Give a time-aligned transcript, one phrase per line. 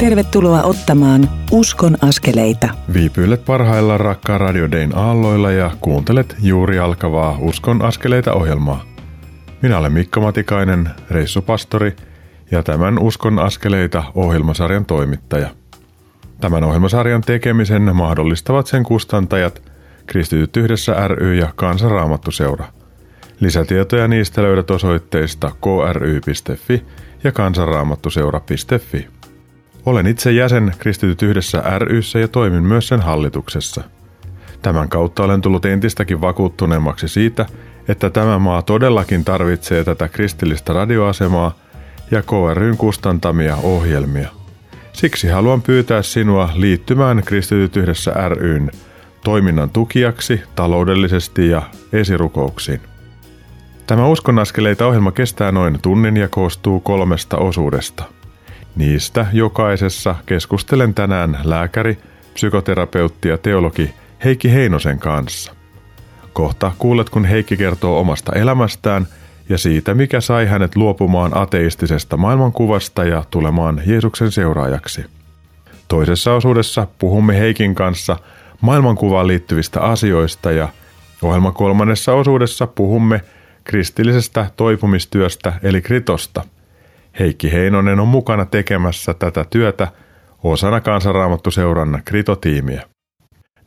[0.00, 2.68] Tervetuloa ottamaan Uskon askeleita.
[2.92, 8.84] Viipyilet parhailla rakkaan Radio Dayn aalloilla ja kuuntelet juuri alkavaa Uskon askeleita ohjelmaa.
[9.62, 11.96] Minä olen Mikko Matikainen, reissupastori
[12.50, 15.50] ja tämän Uskon askeleita ohjelmasarjan toimittaja.
[16.40, 19.62] Tämän ohjelmasarjan tekemisen mahdollistavat sen kustantajat
[20.06, 22.66] Kristityt yhdessä ry ja Kansanraamattuseura.
[23.40, 26.84] Lisätietoja niistä löydät osoitteista kry.fi
[27.24, 29.19] ja kansanraamattuseura.fi.
[29.90, 33.82] Olen itse jäsen Kristityt yhdessä ryssä ja toimin myös sen hallituksessa.
[34.62, 37.46] Tämän kautta olen tullut entistäkin vakuuttuneemmaksi siitä,
[37.88, 41.54] että tämä maa todellakin tarvitsee tätä kristillistä radioasemaa
[42.10, 44.28] ja KRYn kustantamia ohjelmia.
[44.92, 48.70] Siksi haluan pyytää sinua liittymään Kristityt yhdessä ryn
[49.24, 52.80] toiminnan tukijaksi taloudellisesti ja esirukouksiin.
[53.86, 58.04] Tämä Uskonaskeleita ohjelma kestää noin tunnin ja koostuu kolmesta osuudesta–
[58.76, 61.98] Niistä jokaisessa keskustelen tänään lääkäri,
[62.34, 65.54] psykoterapeutti ja teologi Heikki Heinosen kanssa.
[66.32, 69.06] Kohta kuulet, kun Heikki kertoo omasta elämästään
[69.48, 75.04] ja siitä, mikä sai hänet luopumaan ateistisesta maailmankuvasta ja tulemaan Jeesuksen seuraajaksi.
[75.88, 78.16] Toisessa osuudessa puhumme Heikin kanssa
[78.60, 80.68] maailmankuvaan liittyvistä asioista ja
[81.22, 83.20] ohjelma kolmannessa osuudessa puhumme
[83.64, 86.44] kristillisestä toipumistyöstä eli kritosta–
[87.18, 89.88] Heikki Heinonen on mukana tekemässä tätä työtä
[90.42, 92.82] osana kansanraamattuseurannan kritotiimiä.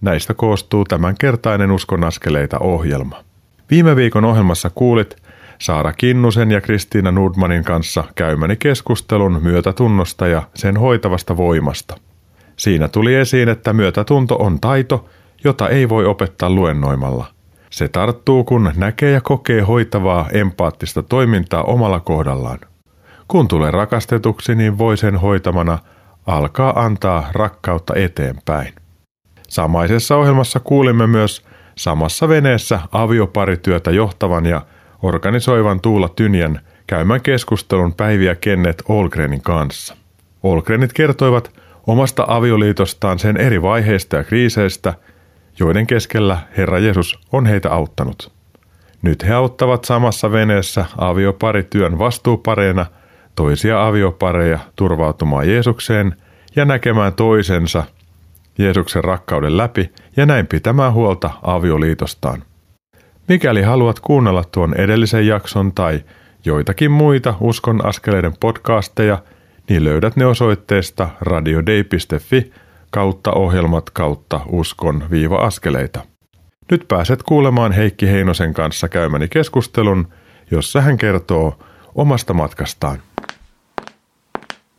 [0.01, 3.23] Näistä koostuu tämänkertainen Uskon askeleita ohjelma.
[3.71, 5.15] Viime viikon ohjelmassa kuulit
[5.59, 11.97] Saara Kinnusen ja Kristiina Nordmanin kanssa käymäni keskustelun myötätunnosta ja sen hoitavasta voimasta.
[12.57, 15.09] Siinä tuli esiin, että myötätunto on taito,
[15.43, 17.25] jota ei voi opettaa luennoimalla.
[17.69, 22.59] Se tarttuu, kun näkee ja kokee hoitavaa empaattista toimintaa omalla kohdallaan.
[23.33, 25.79] Kun tulee rakastetuksi, niin voi sen hoitamana
[26.25, 28.73] alkaa antaa rakkautta eteenpäin.
[29.49, 31.45] Samaisessa ohjelmassa kuulimme myös
[31.75, 34.61] samassa veneessä avioparityötä johtavan ja
[35.01, 39.95] organisoivan Tuula Tynjän käymän keskustelun Päiviä Kennet Olgrenin kanssa.
[40.43, 41.51] Olgrenit kertoivat
[41.87, 44.93] omasta avioliitostaan sen eri vaiheista ja kriiseistä,
[45.59, 48.31] joiden keskellä Herra Jeesus on heitä auttanut.
[49.01, 52.85] Nyt he auttavat samassa veneessä avioparityön vastuupareina–
[53.35, 56.15] toisia aviopareja turvautumaan Jeesukseen
[56.55, 57.83] ja näkemään toisensa
[58.57, 62.43] Jeesuksen rakkauden läpi ja näin pitämään huolta avioliitostaan.
[63.27, 66.03] Mikäli haluat kuunnella tuon edellisen jakson tai
[66.45, 69.17] joitakin muita Uskon askeleiden podcasteja,
[69.69, 72.51] niin löydät ne osoitteesta radiodei.fi
[72.89, 76.01] kautta ohjelmat kautta uskon viiva askeleita.
[76.71, 80.07] Nyt pääset kuulemaan Heikki Heinosen kanssa käymäni keskustelun,
[80.51, 81.59] jossa hän kertoo
[81.95, 82.99] omasta matkastaan.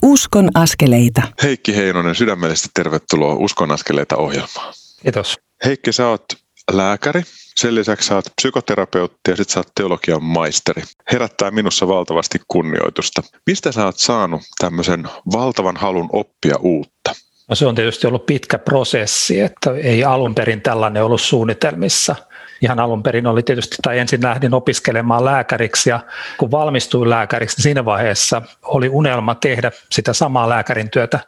[0.05, 1.23] Uskon askeleita.
[1.43, 4.75] Heikki Heinonen, sydämellisesti tervetuloa Uskon askeleita ohjelmaan.
[5.03, 5.39] Kiitos.
[5.65, 6.25] Heikki, sä oot
[6.73, 7.23] lääkäri,
[7.57, 10.83] sen lisäksi sä oot psykoterapeutti ja sit sä oot teologian maisteri.
[11.13, 13.23] Herättää minussa valtavasti kunnioitusta.
[13.47, 17.15] Mistä sä oot saanut tämmöisen valtavan halun oppia uutta?
[17.49, 22.17] No se on tietysti ollut pitkä prosessi, että ei alun perin tällainen ollut suunnitelmissa–
[22.65, 26.01] ihan alun perin oli tietysti, tai ensin lähdin opiskelemaan lääkäriksi ja
[26.39, 31.21] kun valmistuin lääkäriksi, niin siinä vaiheessa oli unelma tehdä sitä samaa lääkärin työtä,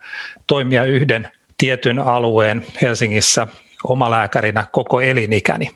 [0.46, 3.46] toimia yhden tietyn alueen Helsingissä
[3.84, 5.70] omalääkärinä koko elinikäni.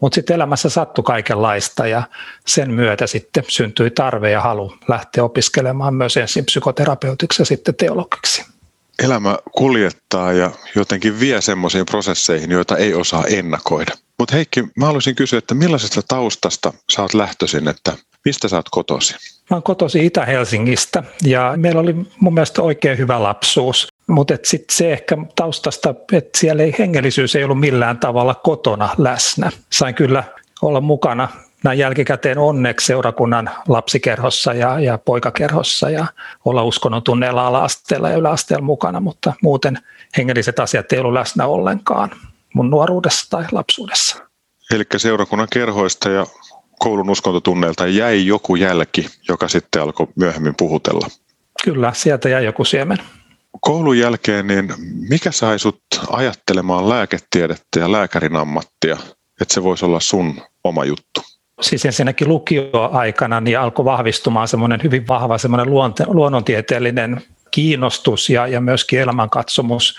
[0.00, 2.02] Mutta sitten elämässä sattui kaikenlaista ja
[2.46, 8.51] sen myötä sitten syntyi tarve ja halu lähteä opiskelemaan myös ensin psykoterapeutiksi ja sitten teologiksi.
[9.02, 13.92] Elämä kuljettaa ja jotenkin vie semmoisiin prosesseihin, joita ei osaa ennakoida.
[14.18, 17.92] Mutta Heikki, mä haluaisin kysyä, että millaisesta taustasta sä oot lähtöisin, että
[18.24, 19.14] mistä sä oot kotosi?
[19.50, 23.88] Mä oon kotosi Itä-Helsingistä ja meillä oli mun mielestä oikein hyvä lapsuus.
[24.06, 29.50] Mutta sitten se ehkä taustasta, että siellä ei, hengellisyys ei ollut millään tavalla kotona läsnä.
[29.72, 30.24] Sain kyllä
[30.62, 31.28] olla mukana
[31.64, 36.06] näin jälkikäteen onneksi seurakunnan lapsikerhossa ja, ja poikakerhossa ja
[36.44, 39.78] olla uskonnon tunneilla ala-asteella ja yläasteella mukana, mutta muuten
[40.16, 42.10] hengelliset asiat ei ollut läsnä ollenkaan
[42.54, 44.16] mun nuoruudessa tai lapsuudessa.
[44.74, 46.26] Eli seurakunnan kerhoista ja
[46.78, 51.06] koulun uskontotunneilta jäi joku jälki, joka sitten alkoi myöhemmin puhutella.
[51.64, 52.98] Kyllä, sieltä jäi joku siemen.
[53.60, 54.74] Koulun jälkeen, niin
[55.08, 58.98] mikä sai sut ajattelemaan lääketiedettä ja lääkärin ammattia,
[59.40, 61.20] että se voisi olla sun oma juttu?
[61.62, 65.74] Siis ensinnäkin lukioaikana niin alkoi vahvistumaan semmoinen hyvin vahva semmoinen
[66.06, 69.96] luonnontieteellinen kiinnostus ja, ja myöskin elämänkatsomus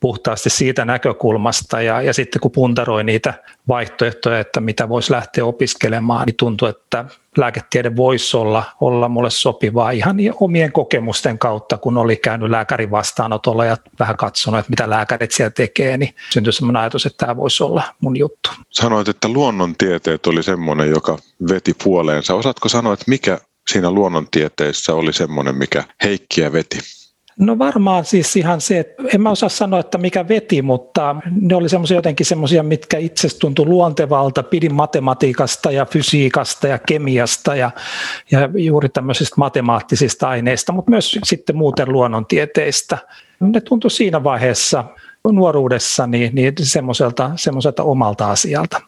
[0.00, 3.34] puhtaasti siitä näkökulmasta ja, ja sitten kun puntaroi niitä
[3.68, 7.04] vaihtoehtoja, että mitä voisi lähteä opiskelemaan, niin tuntuu, että
[7.36, 13.64] lääketiede voisi olla, olla mulle sopivaa ihan omien kokemusten kautta, kun oli käynyt lääkärin vastaanotolla
[13.64, 17.62] ja vähän katsonut, että mitä lääkärit siellä tekee, niin syntyi sellainen ajatus, että tämä voisi
[17.62, 18.50] olla mun juttu.
[18.70, 21.18] Sanoit, että luonnontieteet oli semmoinen, joka
[21.48, 22.34] veti puoleensa.
[22.34, 23.38] Osaatko sanoa, että mikä
[23.70, 26.78] siinä luonnontieteissä oli semmoinen, mikä Heikkiä veti?
[27.38, 31.56] No varmaan siis ihan se, että en mä osaa sanoa, että mikä veti, mutta ne
[31.56, 34.42] oli semmoisia jotenkin semmoisia, mitkä itse tuntui luontevalta.
[34.42, 37.70] Pidin matematiikasta ja fysiikasta ja kemiasta ja,
[38.30, 42.98] ja juuri tämmöisistä matemaattisista aineista, mutta myös sitten muuten luonnontieteistä.
[43.40, 44.84] Ne tuntui siinä vaiheessa
[45.32, 48.80] nuoruudessa niin, niin semmoiselta, semmoiselta omalta asialta.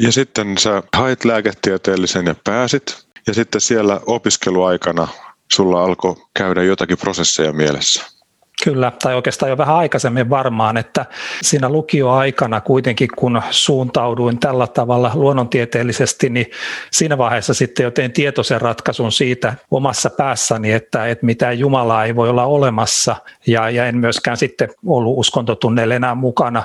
[0.00, 3.04] Ja sitten sä hait lääketieteellisen ja pääsit.
[3.26, 5.08] Ja sitten siellä opiskeluaikana
[5.52, 8.18] sulla alkoi käydä jotakin prosesseja mielessä?
[8.64, 11.06] Kyllä, tai oikeastaan jo vähän aikaisemmin varmaan, että
[11.42, 16.46] siinä lukioaikana kuitenkin kun suuntauduin tällä tavalla luonnontieteellisesti, niin
[16.92, 22.16] siinä vaiheessa sitten jo tein tietoisen ratkaisun siitä omassa päässäni, että, että mitään Jumalaa ei
[22.16, 23.16] voi olla olemassa
[23.46, 26.62] ja, ja en myöskään sitten ollut uskontotunneille enää mukana.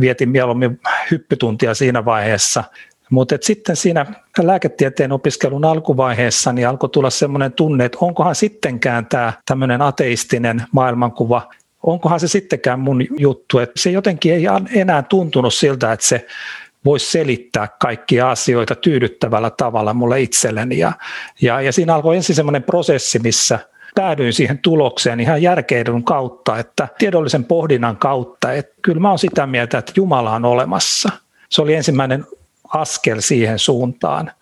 [0.00, 0.80] Vietin mieluummin
[1.10, 2.64] hyppytuntia siinä vaiheessa
[3.10, 4.06] mutta sitten siinä
[4.42, 11.48] lääketieteen opiskelun alkuvaiheessa niin alkoi tulla semmoinen tunne, että onkohan sittenkään tämä tämmöinen ateistinen maailmankuva,
[11.82, 13.58] onkohan se sittenkään mun juttu.
[13.58, 14.44] Että se jotenkin ei
[14.74, 16.26] enää tuntunut siltä, että se
[16.84, 20.78] voisi selittää kaikkia asioita tyydyttävällä tavalla mulle itselleni.
[20.78, 20.92] Ja,
[21.42, 23.58] ja, ja siinä alkoi ensin semmoinen prosessi, missä
[23.94, 29.46] päädyin siihen tulokseen ihan järkeilyn kautta, että tiedollisen pohdinnan kautta, että kyllä mä oon sitä
[29.46, 31.08] mieltä, että Jumala on olemassa.
[31.48, 32.26] Se oli ensimmäinen
[32.68, 34.32] askel siihen suuntaan.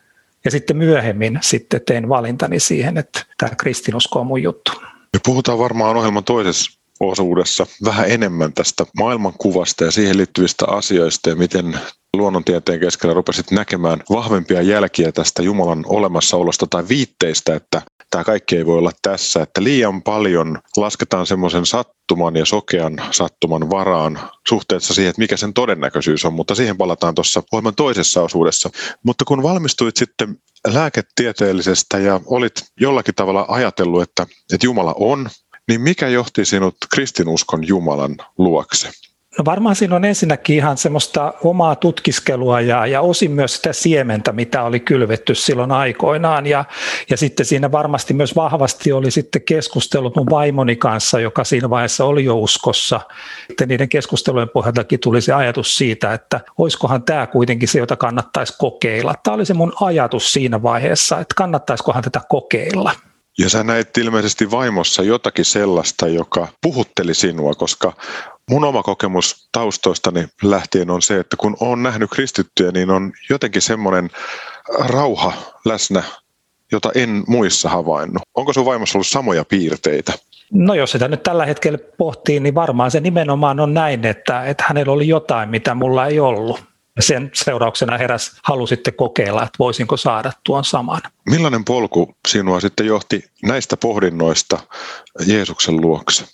[0.45, 4.73] Ja sitten myöhemmin sitten tein valintani siihen, että tämä kristinusko on mun juttu.
[5.13, 11.37] Me puhutaan varmaan ohjelman toisessa osuudessa vähän enemmän tästä maailmankuvasta ja siihen liittyvistä asioista ja
[11.37, 11.79] miten
[12.17, 18.67] luonnontieteen keskellä rupesit näkemään vahvempia jälkiä tästä Jumalan olemassaolosta tai viitteistä, että tämä kaikki ei
[18.67, 25.11] voi olla tässä, että liian paljon lasketaan semmoisen sattuman ja sokean sattuman varaan suhteessa siihen,
[25.11, 28.71] että mikä sen todennäköisyys on, mutta siihen palataan tuossa ohjelman toisessa osuudessa.
[29.03, 35.31] Mutta kun valmistuit sitten lääketieteellisestä ja olit jollakin tavalla ajatellut, että, että Jumala on,
[35.69, 38.91] niin mikä johti sinut kristinuskon Jumalan luokse?
[39.39, 44.33] No varmaan siinä on ensinnäkin ihan semmoista omaa tutkiskelua ja, ja osin myös sitä siementä,
[44.33, 46.47] mitä oli kylvetty silloin aikoinaan.
[46.47, 46.65] Ja,
[47.11, 52.05] ja sitten siinä varmasti myös vahvasti oli sitten keskustellut mun vaimoni kanssa, joka siinä vaiheessa
[52.05, 53.01] oli jo uskossa.
[53.49, 58.55] Sitten niiden keskustelujen pohjaltakin tuli se ajatus siitä, että olisikohan tämä kuitenkin se, jota kannattaisi
[58.59, 59.15] kokeilla.
[59.23, 62.93] Tämä oli se mun ajatus siinä vaiheessa, että kannattaisikohan tätä kokeilla.
[63.39, 67.93] Ja sä näit ilmeisesti vaimossa jotakin sellaista, joka puhutteli sinua, koska
[68.51, 73.63] mun oma kokemus taustoistani lähtien on se, että kun on nähnyt kristittyjä, niin on jotenkin
[73.63, 74.11] semmoinen
[74.79, 75.33] rauha
[75.65, 76.03] läsnä,
[76.73, 78.23] jota en muissa havainnut.
[78.35, 80.13] Onko sun vaimossa ollut samoja piirteitä?
[80.53, 84.65] No jos sitä nyt tällä hetkellä pohtii, niin varmaan se nimenomaan on näin, että, että
[84.69, 86.65] hänellä oli jotain, mitä mulla ei ollut.
[87.01, 91.01] Sen seurauksena heräs halu sitten kokeilla, että voisinko saada tuon saman.
[91.31, 94.59] Millainen polku sinua sitten johti näistä pohdinnoista
[95.27, 96.25] Jeesuksen luokse?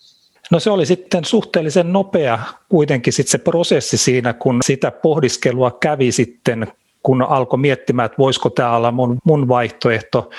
[0.53, 2.39] No se oli sitten suhteellisen nopea
[2.69, 6.73] kuitenkin sitten se prosessi siinä, kun sitä pohdiskelua kävi sitten
[7.03, 10.31] kun alkoi miettimään, että voisiko tämä olla mun, mun vaihtoehto.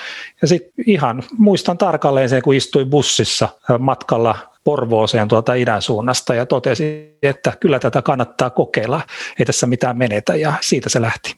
[0.42, 6.46] Ja sitten ihan muistan tarkalleen sen, kun istuin bussissa matkalla Porvooseen tuolta idän suunnasta ja
[6.46, 9.00] totesin, että kyllä tätä kannattaa kokeilla,
[9.38, 11.34] ei tässä mitään menetä ja siitä se lähti.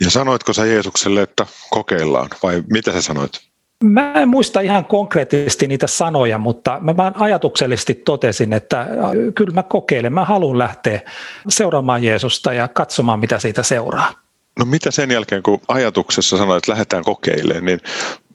[0.00, 3.53] Ja sanoitko sä Jeesukselle, että kokeillaan vai mitä sä sanoit?
[3.84, 8.86] Mä en muista ihan konkreettisesti niitä sanoja, mutta mä vaan ajatuksellisesti totesin, että
[9.34, 11.00] kyllä mä kokeilen, mä haluan lähteä
[11.48, 14.12] seuraamaan Jeesusta ja katsomaan, mitä siitä seuraa.
[14.58, 17.80] No mitä sen jälkeen, kun ajatuksessa sanoit, että lähdetään kokeilemaan, niin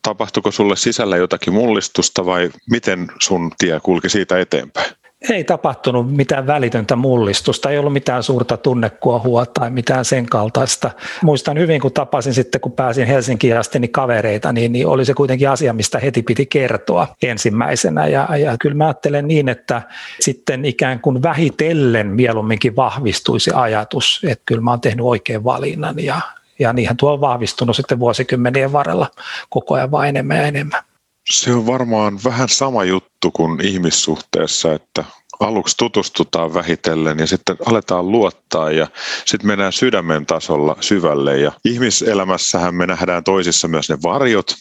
[0.01, 4.98] tapahtuiko sulle sisällä jotakin mullistusta vai miten sun tie kulki siitä eteenpäin?
[5.29, 10.91] Ei tapahtunut mitään välitöntä mullistusta, ei ollut mitään suurta tunnekuohua tai mitään sen kaltaista.
[11.23, 15.13] Muistan hyvin, kun tapasin sitten, kun pääsin Helsinkiin asti niin kavereita, niin, niin oli se
[15.13, 18.07] kuitenkin asia, mistä heti piti kertoa ensimmäisenä.
[18.07, 19.81] Ja, ja kyllä mä ajattelen niin, että
[20.19, 26.21] sitten ikään kuin vähitellen mieluumminkin vahvistuisi ajatus, että kyllä mä oon tehnyt oikein valinnan ja,
[26.59, 29.07] ja niinhän tuo on vahvistunut sitten vuosikymmenien varrella
[29.49, 30.83] koko ajan vain enemmän ja enemmän.
[31.31, 35.03] Se on varmaan vähän sama juttu kuin ihmissuhteessa, että
[35.39, 38.87] aluksi tutustutaan vähitellen ja sitten aletaan luottaa ja
[39.25, 41.37] sitten mennään sydämen tasolla syvälle.
[41.37, 44.55] Ja ihmiselämässähän me nähdään toisissa myös ne varjot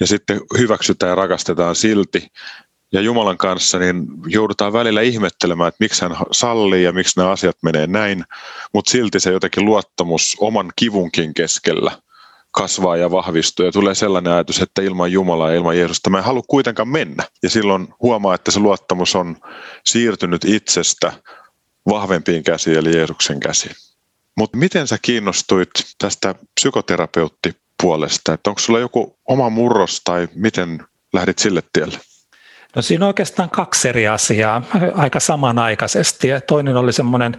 [0.00, 2.26] ja sitten hyväksytään ja rakastetaan silti.
[2.92, 7.56] Ja Jumalan kanssa, niin joudutaan välillä ihmettelemään, että miksi hän sallii ja miksi nämä asiat
[7.62, 8.24] menee näin,
[8.74, 11.92] mutta silti se jotenkin luottamus oman kivunkin keskellä
[12.50, 16.24] kasvaa ja vahvistuu ja tulee sellainen ajatus, että ilman Jumalaa ja ilman Jeesusta mä en
[16.24, 17.24] halua kuitenkaan mennä.
[17.42, 19.36] Ja silloin huomaa, että se luottamus on
[19.86, 21.12] siirtynyt itsestä
[21.88, 23.74] vahvempiin käsiin eli Jeesuksen käsiin.
[24.36, 28.32] Mutta miten sä kiinnostuit tästä psykoterapeuttipuolesta?
[28.32, 32.00] Että onko sulla joku oma murros tai miten lähdit sille tielle?
[32.76, 34.62] No siinä on oikeastaan kaksi eri asiaa
[34.94, 36.28] aika samanaikaisesti.
[36.28, 37.36] Ja toinen oli semmoinen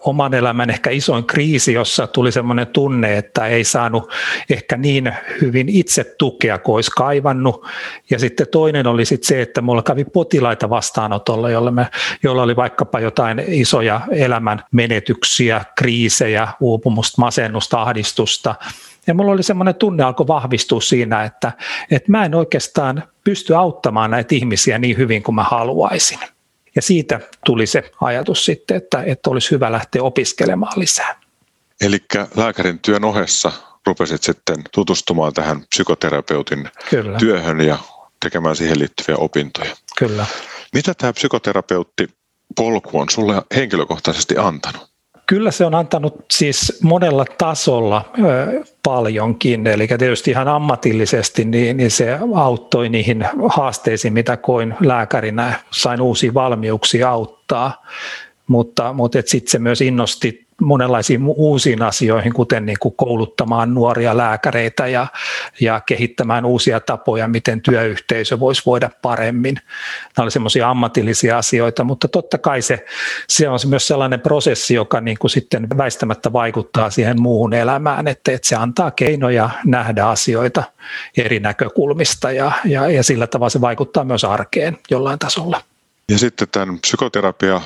[0.00, 4.12] oman elämän ehkä isoin kriisi, jossa tuli semmoinen tunne, että ei saanut
[4.50, 7.66] ehkä niin hyvin itse tukea kuin olisi kaivannut.
[8.10, 11.86] Ja sitten toinen oli sitten se, että mulla kävi potilaita vastaanotolla, jolla, me,
[12.22, 18.54] jolla oli vaikkapa jotain isoja elämän menetyksiä, kriisejä, uupumusta, masennusta, ahdistusta–
[19.06, 21.52] ja mulla oli semmoinen tunne alkoi vahvistua siinä, että,
[21.90, 26.18] että mä en oikeastaan pysty auttamaan näitä ihmisiä niin hyvin kuin mä haluaisin.
[26.76, 31.20] Ja siitä tuli se ajatus sitten, että, että olisi hyvä lähteä opiskelemaan lisää.
[31.80, 31.98] Eli
[32.36, 33.52] lääkärin työn ohessa
[33.86, 37.18] rupesit sitten tutustumaan tähän psykoterapeutin Kyllä.
[37.18, 37.78] työhön ja
[38.20, 39.76] tekemään siihen liittyviä opintoja.
[39.98, 40.26] Kyllä.
[40.74, 42.08] Mitä tämä psykoterapeutti
[42.56, 44.91] polku on sulle henkilökohtaisesti antanut?
[45.32, 48.04] Kyllä se on antanut siis monella tasolla
[48.82, 56.00] paljonkin, eli tietysti ihan ammatillisesti niin, niin se auttoi niihin haasteisiin, mitä koin lääkärinä, sain
[56.00, 57.86] uusia valmiuksia auttaa,
[58.46, 64.86] mutta, mutta sitten se myös innosti monenlaisiin uusiin asioihin, kuten niin kuin kouluttamaan nuoria lääkäreitä
[64.86, 65.06] ja,
[65.60, 69.54] ja kehittämään uusia tapoja, miten työyhteisö voisi voida paremmin.
[69.54, 69.64] Nämä
[70.18, 72.84] olivat semmoisia ammatillisia asioita, mutta totta kai se,
[73.28, 78.32] se on myös sellainen prosessi, joka niin kuin sitten väistämättä vaikuttaa siihen muuhun elämään, että,
[78.32, 80.62] että se antaa keinoja nähdä asioita
[81.16, 85.60] eri näkökulmista ja, ja, ja sillä tavalla se vaikuttaa myös arkeen jollain tasolla.
[86.10, 87.60] Ja sitten tämän psykoterapia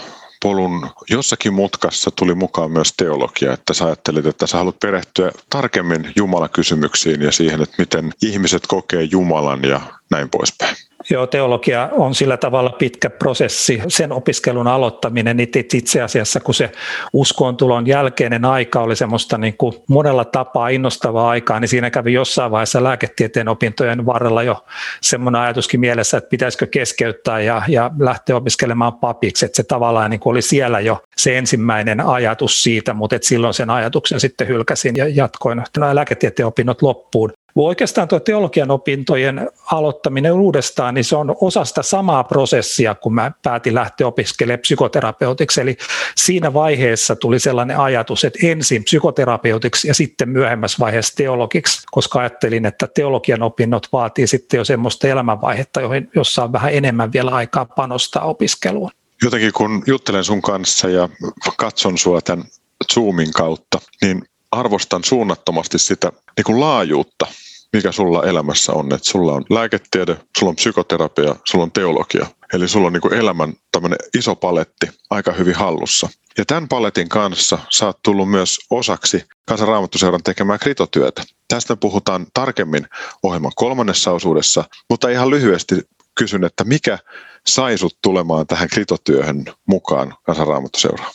[0.46, 6.12] polun jossakin mutkassa tuli mukaan myös teologia, että sä ajattelit, että sä haluat perehtyä tarkemmin
[6.16, 10.76] Jumalakysymyksiin ja siihen, että miten ihmiset kokee Jumalan ja näin poispäin.
[11.10, 13.82] Joo, teologia on sillä tavalla pitkä prosessi.
[13.88, 16.70] Sen opiskelun aloittaminen niin itse asiassa, kun se
[17.12, 22.12] uskoon tulon jälkeinen aika oli semmoista niin kuin monella tapaa innostavaa aikaa, niin siinä kävi
[22.12, 24.64] jossain vaiheessa lääketieteen opintojen varrella jo
[25.00, 29.46] semmoinen ajatuskin mielessä, että pitäisikö keskeyttää ja, ja lähteä opiskelemaan papiksi.
[29.46, 33.70] Että se tavallaan niin kuin oli siellä jo se ensimmäinen ajatus siitä, mutta silloin sen
[33.70, 37.32] ajatuksen sitten hylkäsin ja jatkoin lääketieteen opinnot loppuun.
[37.56, 43.32] Oikeastaan tuo teologian opintojen aloittaminen uudestaan, niin se on osa sitä samaa prosessia, kun mä
[43.42, 45.60] päätin lähteä opiskelemaan psykoterapeutiksi.
[45.60, 45.76] Eli
[46.16, 52.66] siinä vaiheessa tuli sellainen ajatus, että ensin psykoterapeutiksi ja sitten myöhemmässä vaiheessa teologiksi, koska ajattelin,
[52.66, 55.80] että teologian opinnot vaatii sitten jo semmoista elämänvaihetta,
[56.14, 58.90] jossa on vähän enemmän vielä aikaa panostaa opiskeluun.
[59.22, 61.08] Jotenkin kun juttelen sun kanssa ja
[61.56, 62.44] katson sua tämän
[62.94, 67.26] Zoomin kautta, niin arvostan suunnattomasti sitä niin kuin laajuutta,
[67.72, 68.86] mikä sulla elämässä on.
[68.94, 72.26] Että sulla on lääketiede, sulla on psykoterapia, sulla on teologia.
[72.52, 73.54] Eli sulla on niin elämän
[74.18, 76.08] iso paletti aika hyvin hallussa.
[76.38, 81.22] Ja tämän paletin kanssa sä oot tullut myös osaksi Kansanraamattuseuran tekemää kritotyötä.
[81.48, 82.86] Tästä puhutaan tarkemmin
[83.22, 85.74] ohjelman kolmannessa osuudessa, mutta ihan lyhyesti
[86.18, 86.98] kysyn, että mikä
[87.46, 91.12] sai sut tulemaan tähän kritotyöhön mukaan Kansanraamattuseuraan?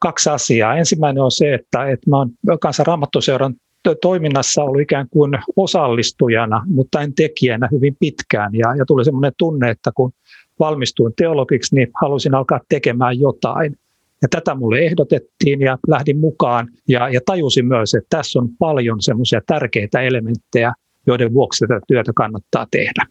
[0.00, 0.76] Kaksi asiaa.
[0.76, 2.30] Ensimmäinen on se, että, että mä oon
[2.60, 3.54] Kansanraamattuseuran
[4.02, 8.54] toiminnassa ollut ikään kuin osallistujana, mutta en tekijänä hyvin pitkään.
[8.54, 10.12] Ja, ja tuli semmoinen tunne, että kun
[10.58, 13.76] valmistuin teologiksi, niin halusin alkaa tekemään jotain.
[14.22, 19.02] Ja tätä mulle ehdotettiin ja lähdin mukaan ja, ja tajusin myös, että tässä on paljon
[19.02, 20.72] semmoisia tärkeitä elementtejä,
[21.06, 23.06] joiden vuoksi tätä työtä kannattaa tehdä.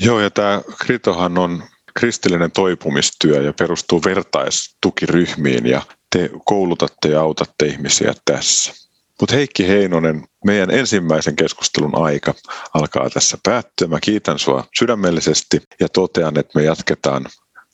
[0.00, 1.62] Joo, ja tämä Kritohan on
[1.94, 5.82] kristillinen toipumistyö ja perustuu vertaistukiryhmiin ja
[6.16, 8.87] te koulutatte ja autatte ihmisiä tässä.
[9.20, 12.34] Mutta Heikki Heinonen, meidän ensimmäisen keskustelun aika
[12.74, 13.88] alkaa tässä päättyä.
[13.88, 17.26] Mä kiitän sua sydämellisesti ja totean, että me jatketaan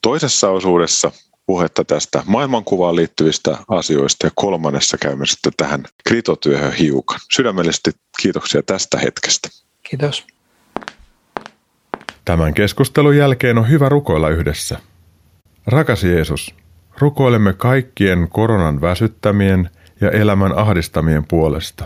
[0.03, 1.13] toisessa osuudessa
[1.47, 7.21] puhetta tästä maailmankuvaan liittyvistä asioista ja kolmannessa käymme sitten tähän kritotyöhön hiukan.
[7.33, 7.91] Sydämellisesti
[8.23, 9.49] kiitoksia tästä hetkestä.
[9.83, 10.27] Kiitos.
[12.25, 14.79] Tämän keskustelun jälkeen on hyvä rukoilla yhdessä.
[15.67, 16.55] Rakas Jeesus,
[16.99, 19.71] rukoilemme kaikkien koronan väsyttämien–
[20.05, 21.85] ja elämän ahdistamien puolesta.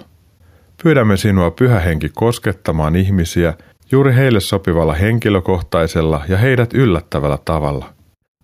[0.82, 3.54] Pyydämme sinua pyhä henki koskettamaan ihmisiä
[3.92, 7.94] juuri heille sopivalla henkilökohtaisella ja heidät yllättävällä tavalla.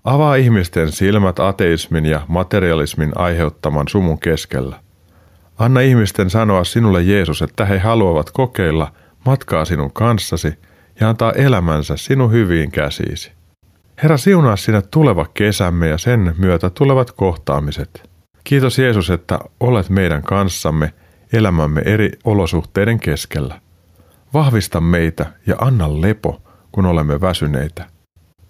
[0.05, 4.81] Avaa ihmisten silmät ateismin ja materialismin aiheuttaman sumun keskellä.
[5.59, 8.93] Anna ihmisten sanoa sinulle Jeesus, että he haluavat kokeilla
[9.27, 10.55] matkaa sinun kanssasi
[11.01, 13.33] ja antaa elämänsä sinun hyviin käsiisi.
[14.03, 18.14] Herra siunaa sinä tuleva kesämme ja sen myötä tulevat kohtaamiset.
[18.45, 20.93] Kiitos Jeesus, että olet meidän kanssamme
[21.33, 23.61] elämämme eri olosuhteiden keskellä.
[24.35, 27.87] Vahvista meitä ja anna lepo, kun olemme väsyneitä.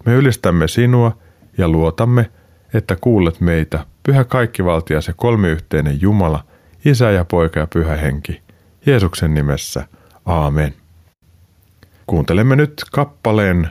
[0.05, 1.17] Me ylistämme sinua
[1.57, 2.31] ja luotamme,
[2.73, 6.45] että kuulet meitä, pyhä kaikkivaltias ja kolmiyhteinen Jumala,
[6.85, 8.41] Isä ja Poika ja Pyhä Henki.
[8.85, 9.87] Jeesuksen nimessä.
[10.25, 10.73] Aamen.
[12.07, 13.69] Kuuntelemme nyt kappaleen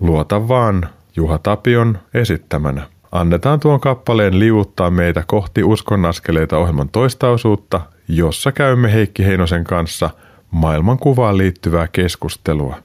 [0.00, 2.95] Luota vaan Juha Tapion esittämänä.
[3.16, 10.10] Annetaan tuon kappaleen liuuttaa meitä kohti uskonnaskeleita ohjelman toista osuutta, jossa käymme Heikki Heinosen kanssa
[10.50, 12.76] maailmankuvaan liittyvää keskustelua.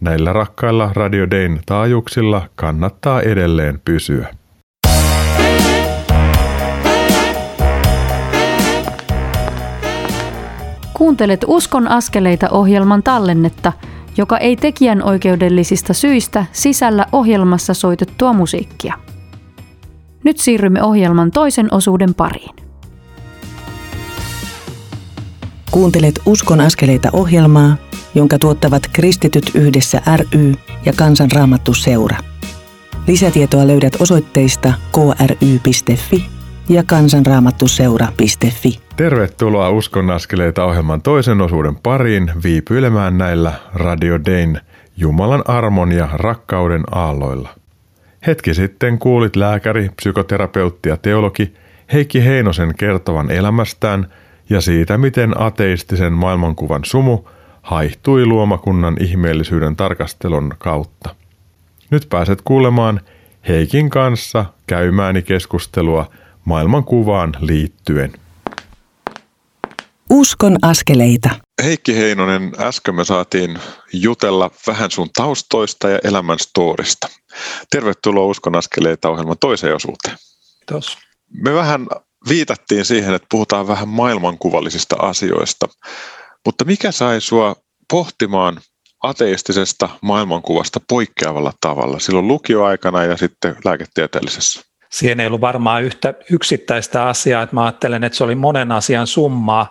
[0.00, 4.28] Näillä rakkailla Radio Dayn taajuuksilla kannattaa edelleen pysyä.
[10.94, 13.72] Kuuntelet Uskon askeleita ohjelman tallennetta,
[14.16, 19.09] joka ei tekijän oikeudellisista syistä sisällä ohjelmassa soitettua musiikkia.
[20.24, 22.56] Nyt siirrymme ohjelman toisen osuuden pariin.
[25.70, 27.76] Kuuntelet Uskon askeleita ohjelmaa,
[28.14, 30.54] jonka tuottavat Kristityt yhdessä ry
[30.86, 32.16] ja Kansanraamattu seura.
[33.06, 36.24] Lisätietoa löydät osoitteista kry.fi
[36.68, 38.80] ja kansanraamattuseura.fi.
[38.96, 44.60] Tervetuloa Uskon askeleita ohjelman toisen osuuden pariin viipyilemään näillä Radio Dayn
[44.96, 47.59] Jumalan armon ja rakkauden aalloilla.
[48.26, 51.54] Hetki sitten kuulit lääkäri, psykoterapeutti ja teologi
[51.92, 54.06] Heikki Heinosen kertovan elämästään
[54.50, 57.18] ja siitä, miten ateistisen maailmankuvan sumu
[57.62, 61.14] haihtui luomakunnan ihmeellisyyden tarkastelun kautta.
[61.90, 63.00] Nyt pääset kuulemaan
[63.48, 66.10] Heikin kanssa käymääni keskustelua
[66.44, 68.12] maailmankuvaan liittyen.
[70.10, 71.30] Uskon askeleita.
[71.62, 73.58] Heikki Heinonen, äsken me saatiin
[73.92, 77.08] jutella vähän sun taustoista ja elämän storista.
[77.70, 80.16] Tervetuloa Uskon askeleita ohjelman toiseen osuuteen.
[80.58, 80.98] Kiitos.
[81.32, 81.86] Me vähän
[82.28, 85.68] viitattiin siihen, että puhutaan vähän maailmankuvallisista asioista,
[86.46, 87.56] mutta mikä sai sua
[87.90, 88.60] pohtimaan
[89.02, 94.69] ateistisesta maailmankuvasta poikkeavalla tavalla silloin lukioaikana ja sitten lääketieteellisessä?
[94.92, 99.06] Siihen ei ollut varmaan yhtä yksittäistä asiaa, että mä ajattelen, että se oli monen asian
[99.06, 99.70] summaa,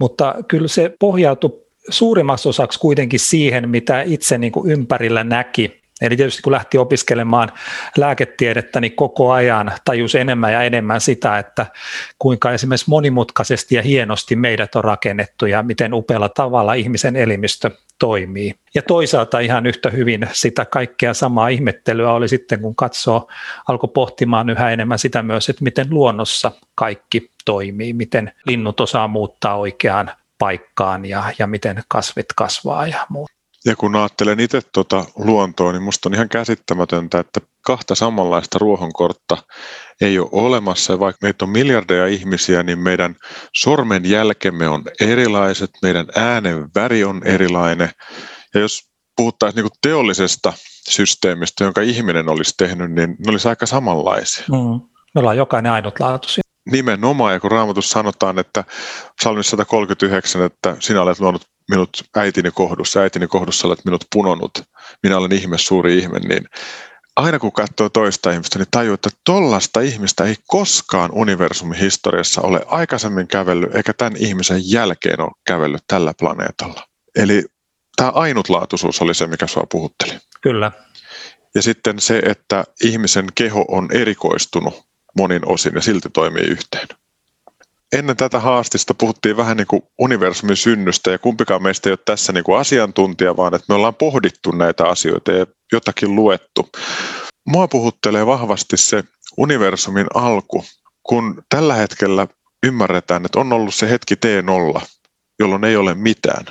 [0.00, 5.85] mutta kyllä se pohjautui suurimmaksi osaksi kuitenkin siihen, mitä itse niin kuin ympärillä näki.
[6.00, 7.52] Eli tietysti kun lähti opiskelemaan
[7.96, 11.66] lääketiedettä, niin koko ajan tajus enemmän ja enemmän sitä, että
[12.18, 18.54] kuinka esimerkiksi monimutkaisesti ja hienosti meidät on rakennettu ja miten upealla tavalla ihmisen elimistö toimii.
[18.74, 23.28] Ja toisaalta ihan yhtä hyvin sitä kaikkea samaa ihmettelyä oli sitten, kun katsoo,
[23.68, 29.56] alkoi pohtimaan yhä enemmän sitä myös, että miten luonnossa kaikki toimii, miten linnut osaa muuttaa
[29.56, 33.36] oikeaan paikkaan ja, ja miten kasvit kasvaa ja muuta.
[33.66, 39.38] Ja kun ajattelen itse tuota luontoa, niin minusta on ihan käsittämätöntä, että kahta samanlaista ruohonkortta
[40.00, 40.92] ei ole olemassa.
[40.92, 43.16] Ja vaikka meitä on miljardeja ihmisiä, niin meidän
[43.54, 47.90] sormen jälkemme on erilaiset, meidän äänen väri on erilainen.
[48.54, 50.52] Ja jos puhuttaisiin niin teollisesta
[50.90, 54.44] systeemistä, jonka ihminen olisi tehnyt, niin ne olisi aika samanlaisia.
[54.48, 54.80] Mm.
[55.14, 56.45] Me ollaan jokainen ainutlaatuisia.
[56.70, 58.64] Nimenomaan, ja kun Raamatus sanotaan, että
[59.22, 64.62] Salmissa 139, että sinä olet luonut minut äitini kohdussa, äitini kohdussa olet minut punonut,
[65.02, 66.44] minä olen ihme, suuri ihme, niin
[67.16, 72.60] aina kun katsoo toista ihmistä, niin tajuu, että tollasta ihmistä ei koskaan universumin historiassa ole
[72.66, 76.86] aikaisemmin kävellyt, eikä tämän ihmisen jälkeen ole kävellyt tällä planeetalla.
[77.16, 77.44] Eli
[77.96, 80.18] tämä ainutlaatuisuus oli se, mikä sua puhutteli.
[80.40, 80.72] Kyllä.
[81.54, 86.88] Ja sitten se, että ihmisen keho on erikoistunut monin osin ja silti toimii yhteen
[87.92, 92.32] ennen tätä haastista puhuttiin vähän niin kuin universumin synnystä ja kumpikaan meistä ei ole tässä
[92.32, 96.68] niin kuin asiantuntija, vaan että me ollaan pohdittu näitä asioita ja jotakin luettu.
[97.46, 99.04] Mua puhuttelee vahvasti se
[99.36, 100.64] universumin alku,
[101.02, 102.26] kun tällä hetkellä
[102.66, 104.80] ymmärretään, että on ollut se hetki T0,
[105.38, 106.44] jolloin ei ole mitään.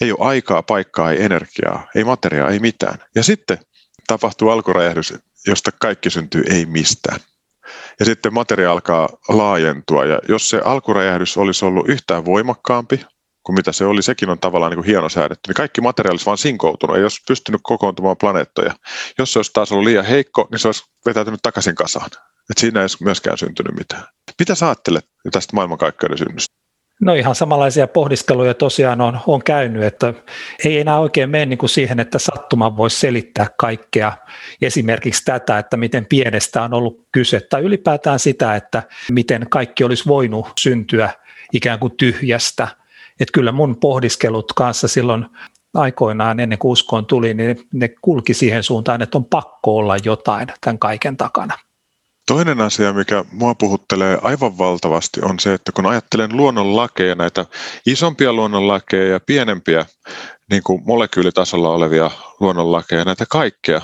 [0.00, 2.98] Ei ole aikaa, paikkaa, ei energiaa, ei materiaa, ei mitään.
[3.14, 3.58] Ja sitten
[4.06, 5.14] tapahtuu alkuräjähdys,
[5.46, 7.20] josta kaikki syntyy ei mistään
[8.00, 10.04] ja sitten materia alkaa laajentua.
[10.04, 13.00] Ja jos se alkuräjähdys olisi ollut yhtään voimakkaampi
[13.42, 16.26] kuin mitä se oli, sekin on tavallaan niin kuin hieno säädetty, niin kaikki materiaali olisi
[16.26, 18.74] vaan sinkoutunut, ei olisi pystynyt kokoontumaan planeettoja.
[19.18, 22.10] Jos se olisi taas ollut liian heikko, niin se olisi vetäytynyt takaisin kasaan.
[22.50, 24.04] Et siinä ei olisi myöskään syntynyt mitään.
[24.38, 26.59] Mitä sä ajattelet tästä maailmankaikkeuden synnystä?
[27.00, 30.14] No ihan samanlaisia pohdiskeluja tosiaan on, on käynyt, että
[30.64, 34.12] ei enää oikein mene niin kuin siihen, että sattuma voisi selittää kaikkea.
[34.62, 38.82] Esimerkiksi tätä, että miten pienestä on ollut kyse, tai ylipäätään sitä, että
[39.12, 41.10] miten kaikki olisi voinut syntyä
[41.52, 42.68] ikään kuin tyhjästä.
[43.20, 45.26] Että kyllä mun pohdiskelut kanssa silloin
[45.74, 50.48] aikoinaan ennen kuin uskoon tuli, niin ne kulki siihen suuntaan, että on pakko olla jotain
[50.60, 51.58] tämän kaiken takana.
[52.26, 57.46] Toinen asia, mikä mua puhuttelee aivan valtavasti, on se, että kun ajattelen luonnonlakeja, näitä
[57.86, 59.86] isompia luonnonlakeja ja pienempiä
[60.50, 62.10] niin kuin molekyylitasolla olevia
[62.40, 63.80] luonnonlakeja, näitä kaikkea,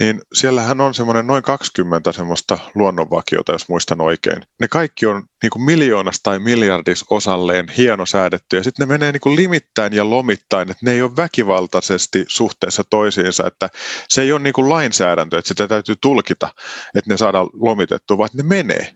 [0.00, 4.42] niin siellähän on semmoinen noin 20 semmoista luonnonvakiota, jos muistan oikein.
[4.60, 9.20] Ne kaikki on niin kuin miljoonas tai miljardis osalleen hienosäädetty ja sitten ne menee niin
[9.20, 13.68] kuin limittäin ja lomittain, että ne ei ole väkivaltaisesti suhteessa toisiinsa, että
[14.08, 16.48] se ei ole niin kuin lainsäädäntö, että sitä täytyy tulkita,
[16.94, 18.94] että ne saadaan lomitettua, vaan ne menee.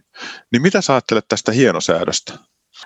[0.53, 2.33] Niin mitä sä ajattelet tästä hienosäädöstä?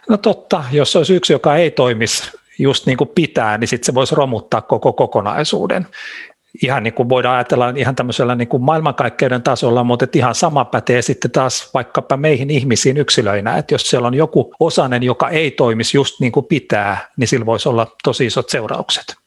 [0.08, 2.22] No totta, jos olisi yksi, joka ei toimisi
[2.62, 5.86] just niin kuin pitää, niin sitten se voisi romuttaa koko kokonaisuuden.
[6.62, 11.02] Ihan niin kuin voidaan ajatella ihan tämmöisellä niin kuin maailmankaikkeuden tasolla, mutta ihan sama pätee
[11.02, 15.96] sitten taas vaikkapa meihin ihmisiin yksilöinä, että jos siellä on joku osanen, joka ei toimisi
[15.96, 19.20] just niin kuin pitää, niin sillä voisi olla tosi isot seuraukset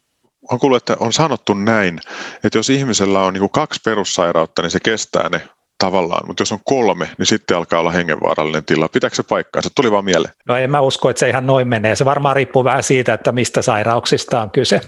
[0.52, 2.00] on kuullut, että on sanottu näin,
[2.44, 5.42] että jos ihmisellä on niin kaksi perussairautta, niin se kestää ne
[5.84, 8.90] tavallaan, mutta jos on kolme, niin sitten alkaa olla hengenvaarallinen tila.
[8.90, 9.70] Pitääkö se paikkaansa?
[9.76, 10.34] Tuli vaan mieleen.
[10.48, 11.96] No en mä usko, että se ihan noin menee.
[11.96, 14.82] Se varmaan riippuu vähän siitä, että mistä sairauksista on kyse.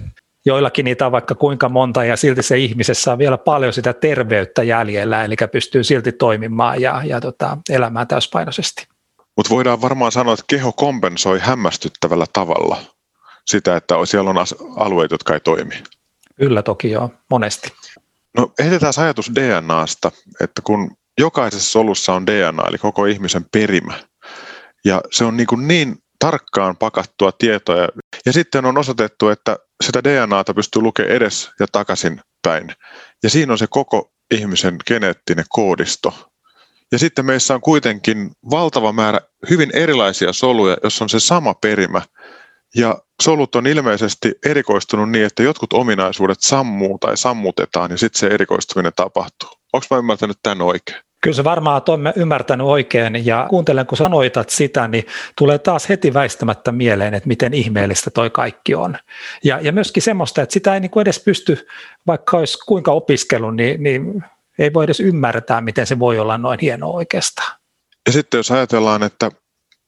[0.46, 4.64] Joillakin niitä on vaikka kuinka monta ja silti se ihmisessä on vielä paljon sitä terveyttä
[4.64, 8.88] jäljellä, eli pystyy silti toimimaan ja, ja tota, elämään täyspainoisesti.
[9.38, 12.78] Mutta voidaan varmaan sanoa, että keho kompensoi hämmästyttävällä tavalla
[13.46, 14.38] sitä, että siellä on
[14.76, 15.84] alueita, jotka ei toimi.
[16.36, 17.72] Kyllä toki joo, monesti.
[18.38, 24.00] No heitetään ajatus DNAsta, että kun jokaisessa solussa on DNA, eli koko ihmisen perimä,
[24.86, 27.88] ja se on niin, kuin niin tarkkaan pakattua tietoa,
[28.26, 32.76] ja sitten on osoitettu, että sitä DNAta pystyy lukemaan edes ja takaisin päin.
[33.24, 36.30] Ja siinä on se koko ihmisen geneettinen koodisto.
[36.92, 39.20] Ja sitten meissä on kuitenkin valtava määrä
[39.50, 42.02] hyvin erilaisia soluja, jos on se sama perimä.
[42.76, 48.28] Ja solut on ilmeisesti erikoistunut niin, että jotkut ominaisuudet sammuu tai sammutetaan ja sitten se
[48.28, 49.50] erikoistuminen tapahtuu.
[49.74, 50.98] Onko mä ymmärtänyt tämän oikein?
[51.22, 55.06] Kyllä se varmaan on ymmärtänyt oikein ja kuuntelen kun sanoitat sitä, niin
[55.38, 58.98] tulee taas heti väistämättä mieleen, että miten ihmeellistä toi kaikki on.
[59.44, 61.68] Ja, ja myöskin semmoista, että sitä ei niin kuin edes pysty,
[62.08, 64.24] vaikka olisi kuinka opiskellut, niin, niin
[64.60, 67.58] ei voi edes ymmärtää, miten se voi olla noin hieno oikeastaan.
[68.08, 69.32] Ja sitten jos ajatellaan, että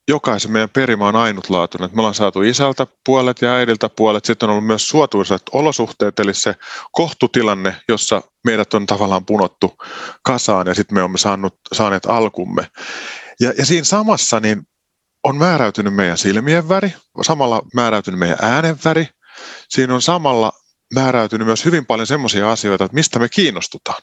[0.08, 1.86] jokaisen meidän perimä on ainutlaatuinen.
[1.86, 4.26] Että me ollaan saatu isältä puolet ja äidiltä puolet.
[4.26, 6.56] Sitten on ollut myös suotuisat olosuhteet, eli se
[6.92, 9.76] kohtutilanne, jossa meidät on tavallaan punottu
[10.24, 12.68] kasaan ja sitten me olemme saanut, saaneet alkumme.
[13.40, 14.62] Ja, ja siinä samassa niin
[15.24, 19.08] on määräytynyt meidän silmien väri, samalla määräytynyt meidän äänen väri.
[19.70, 20.54] Siinä on samalla
[20.94, 24.02] määräytynyt myös hyvin paljon semmoisia asioita, että mistä me kiinnostutaan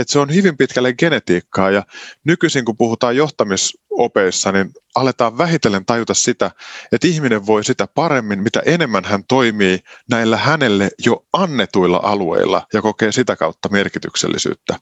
[0.00, 1.82] että se on hyvin pitkälle genetiikkaa ja
[2.24, 6.50] nykyisin kun puhutaan johtamisopeissa, niin aletaan vähitellen tajuta sitä,
[6.92, 9.78] että ihminen voi sitä paremmin, mitä enemmän hän toimii
[10.10, 14.76] näillä hänelle jo annetuilla alueilla ja kokee sitä kautta merkityksellisyyttä.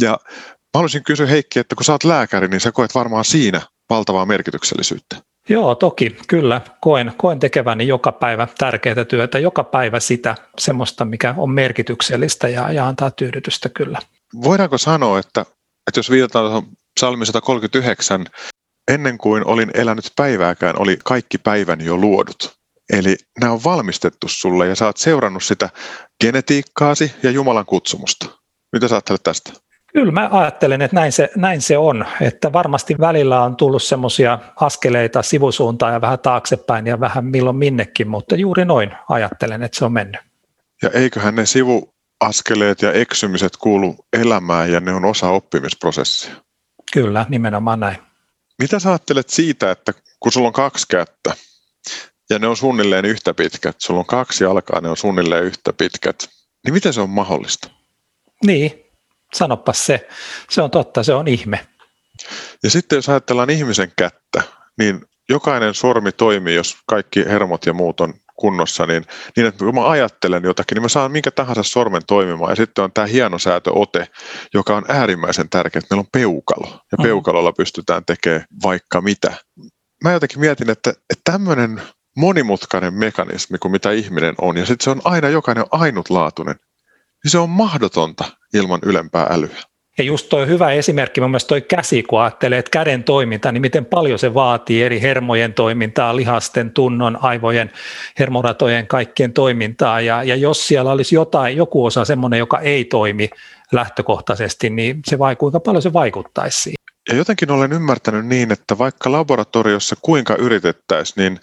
[0.00, 0.10] Ja
[0.44, 4.26] mä haluaisin kysyä Heikki, että kun sä oot lääkäri, niin sä koet varmaan siinä valtavaa
[4.26, 5.16] merkityksellisyyttä.
[5.48, 6.60] Joo, toki, kyllä.
[6.80, 12.72] Koen, koen tekeväni joka päivä tärkeää työtä, joka päivä sitä semmoista, mikä on merkityksellistä ja,
[12.72, 13.98] ja antaa tyydytystä kyllä
[14.42, 15.40] voidaanko sanoa, että,
[15.88, 16.66] että jos viitataan tuohon
[16.96, 18.26] psalmi 139,
[18.90, 22.56] ennen kuin olin elänyt päivääkään, oli kaikki päivän jo luodut.
[22.92, 25.68] Eli nämä on valmistettu sulle ja sä oot seurannut sitä
[26.24, 28.26] genetiikkaasi ja Jumalan kutsumusta.
[28.72, 29.52] Mitä sä ajattelet tästä?
[29.92, 34.38] Kyllä mä ajattelen, että näin se, näin se on, että varmasti välillä on tullut semmoisia
[34.56, 39.84] askeleita sivusuuntaan ja vähän taaksepäin ja vähän milloin minnekin, mutta juuri noin ajattelen, että se
[39.84, 40.20] on mennyt.
[40.82, 41.93] Ja eiköhän ne sivu,
[42.26, 46.34] askeleet ja eksymiset kuulu elämään ja ne on osa oppimisprosessia.
[46.92, 47.96] Kyllä, nimenomaan näin.
[48.58, 51.34] Mitä sä ajattelet siitä, että kun sulla on kaksi kättä
[52.30, 56.28] ja ne on suunnilleen yhtä pitkät, sulla on kaksi jalkaa, ne on suunnilleen yhtä pitkät,
[56.64, 57.70] niin miten se on mahdollista?
[58.46, 58.84] Niin,
[59.34, 60.08] sanopas se.
[60.50, 61.66] Se on totta, se on ihme.
[62.62, 64.42] Ja sitten jos ajatellaan ihmisen kättä,
[64.78, 69.04] niin jokainen sormi toimii, jos kaikki hermot ja muut on kunnossa, niin,
[69.36, 72.52] niin että kun mä ajattelen jotakin, niin mä saan minkä tahansa sormen toimimaan.
[72.52, 74.08] Ja sitten on tämä hienosäätöote,
[74.54, 76.80] joka on äärimmäisen tärkeä, että meillä on peukalo.
[76.92, 77.02] Ja mm.
[77.02, 79.32] peukalolla pystytään tekemään vaikka mitä.
[80.04, 81.82] Mä jotenkin mietin, että, että tämmöinen
[82.16, 86.56] monimutkainen mekanismi kuin mitä ihminen on, ja sitten se on aina jokainen ainutlaatuinen,
[87.24, 89.73] niin se on mahdotonta ilman ylempää älyä.
[89.98, 93.60] Ja just toi hyvä esimerkki, mun mielestä toi käsi, kun ajattelee, että käden toiminta, niin
[93.60, 97.70] miten paljon se vaatii eri hermojen toimintaa, lihasten, tunnon, aivojen,
[98.18, 100.00] hermoratojen, kaikkien toimintaa.
[100.00, 103.30] Ja, ja jos siellä olisi jotain, joku osa semmoinen, joka ei toimi
[103.72, 106.76] lähtökohtaisesti, niin se vai, kuinka paljon se vaikuttaisi siihen.
[107.08, 111.40] Ja jotenkin olen ymmärtänyt niin, että vaikka laboratoriossa kuinka yritettäisiin, niin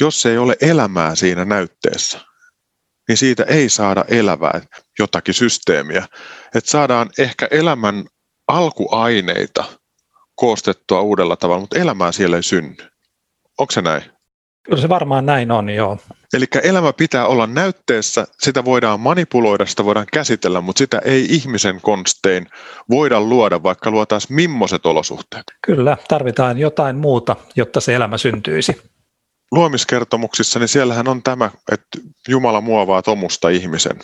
[0.00, 2.20] jos ei ole elämää siinä näytteessä,
[3.08, 4.60] niin siitä ei saada elävää
[4.98, 6.06] jotakin systeemiä.
[6.54, 8.04] Että saadaan ehkä elämän
[8.48, 9.64] alkuaineita
[10.34, 12.76] koostettua uudella tavalla, mutta elämää siellä ei synny.
[13.58, 14.02] Onko se näin?
[14.62, 15.98] Kyllä se varmaan näin on, joo.
[16.32, 21.80] Eli elämä pitää olla näytteessä, sitä voidaan manipuloida, sitä voidaan käsitellä, mutta sitä ei ihmisen
[21.80, 22.46] konstein
[22.90, 25.44] voida luoda, vaikka luotaisiin mimmoiset olosuhteet.
[25.66, 28.82] Kyllä, tarvitaan jotain muuta, jotta se elämä syntyisi.
[29.52, 33.96] Luomiskertomuksissa, niin siellähän on tämä, että Jumala muovaa tomusta ihmisen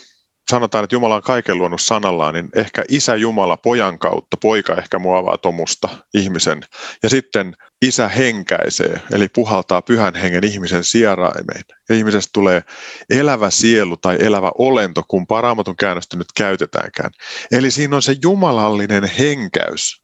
[0.49, 4.99] sanotaan, että Jumala on kaiken luonut sanallaan, niin ehkä isä Jumala pojan kautta, poika ehkä
[4.99, 6.63] muovaa tomusta ihmisen.
[7.03, 11.61] Ja sitten isä henkäisee, eli puhaltaa pyhän hengen ihmisen sieraimeen.
[11.89, 12.63] Ja ihmisestä tulee
[13.09, 17.11] elävä sielu tai elävä olento, kun paraamatun käännöstä nyt käytetäänkään.
[17.51, 20.03] Eli siinä on se jumalallinen henkäys,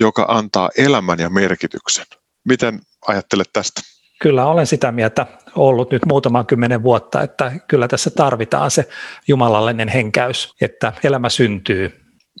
[0.00, 2.06] joka antaa elämän ja merkityksen.
[2.44, 3.95] Miten ajattelet tästä?
[4.20, 5.26] Kyllä olen sitä mieltä
[5.56, 8.88] ollut nyt muutaman kymmenen vuotta, että kyllä tässä tarvitaan se
[9.28, 11.92] jumalallinen henkäys, että elämä syntyy.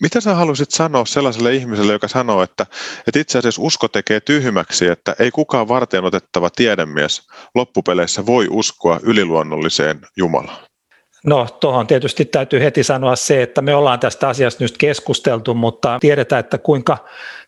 [0.02, 2.66] Mitä sä haluaisit sanoa sellaiselle ihmiselle, joka sanoo, että,
[3.06, 7.22] että itse asiassa usko tekee tyhmäksi, että ei kukaan varten otettava tiedemies
[7.54, 10.66] loppupeleissä voi uskoa yliluonnolliseen Jumalaan?
[11.26, 15.98] No tuohon tietysti täytyy heti sanoa se, että me ollaan tästä asiasta nyt keskusteltu, mutta
[16.00, 16.98] tiedetään, että kuinka,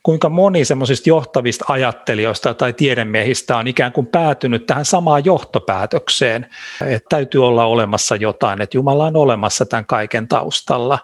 [0.08, 6.46] kuinka moni semmoisista johtavista ajattelijoista tai tiedemiehistä on ikään kuin päätynyt tähän samaan johtopäätökseen,
[6.86, 10.98] että täytyy olla olemassa jotain, että Jumala on olemassa tämän kaiken taustalla.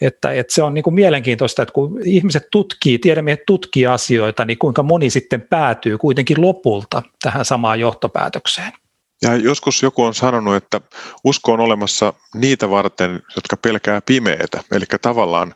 [0.00, 4.58] Että, että se on niin kuin mielenkiintoista, että kun ihmiset tutkii, tiedemiehet tutkii asioita, niin
[4.58, 8.72] kuinka moni sitten päätyy kuitenkin lopulta tähän samaan johtopäätökseen.
[9.22, 10.80] Ja joskus joku on sanonut, että
[11.24, 14.62] usko on olemassa niitä varten, jotka pelkää pimeätä.
[14.72, 15.54] Eli tavallaan,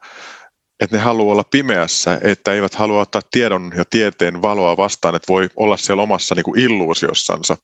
[0.82, 5.32] että ne haluaa olla pimeässä, että eivät halua ottaa tiedon ja tieteen valoa vastaan, että
[5.32, 7.56] voi olla siellä omassa niin kuin illuusiossansa.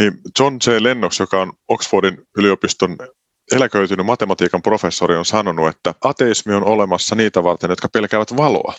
[0.00, 0.70] Niin John J.
[0.78, 2.96] Lennox, joka on Oxfordin yliopiston
[3.52, 8.74] eläköitynyt matematiikan professori on sanonut, että ateismi on olemassa niitä varten, jotka pelkäävät valoa.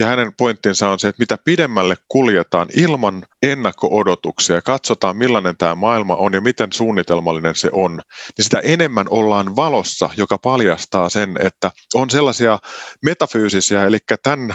[0.00, 5.74] Ja hänen pointtinsa on se, että mitä pidemmälle kuljetaan ilman ennakko-odotuksia ja katsotaan millainen tämä
[5.74, 7.90] maailma on ja miten suunnitelmallinen se on,
[8.36, 12.58] niin sitä enemmän ollaan valossa, joka paljastaa sen, että on sellaisia
[13.02, 14.54] metafyysisiä, eli tämän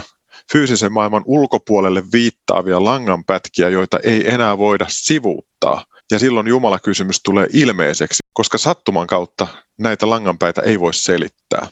[0.52, 5.84] fyysisen maailman ulkopuolelle viittaavia langanpätkiä, joita ei enää voida sivuuttaa.
[6.10, 9.46] Ja silloin Jumala-kysymys tulee ilmeiseksi, koska sattuman kautta
[9.78, 11.68] näitä langanpäitä ei voi selittää.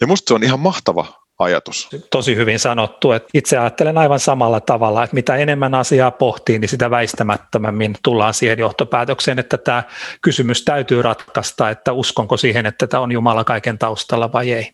[0.00, 1.88] Ja musta se on ihan mahtava ajatus.
[2.10, 3.12] Tosi hyvin sanottu.
[3.12, 8.34] Että itse ajattelen aivan samalla tavalla, että mitä enemmän asiaa pohtii, niin sitä väistämättömämmin tullaan
[8.34, 9.82] siihen johtopäätökseen, että tämä
[10.22, 14.72] kysymys täytyy ratkaista, että uskonko siihen, että tämä on Jumala kaiken taustalla vai ei.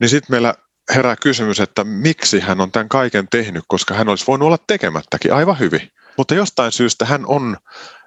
[0.00, 0.54] Niin sitten meillä
[0.94, 5.34] herää kysymys, että miksi hän on tämän kaiken tehnyt, koska hän olisi voinut olla tekemättäkin
[5.34, 5.90] aivan hyvin.
[6.16, 7.56] Mutta jostain syystä hän on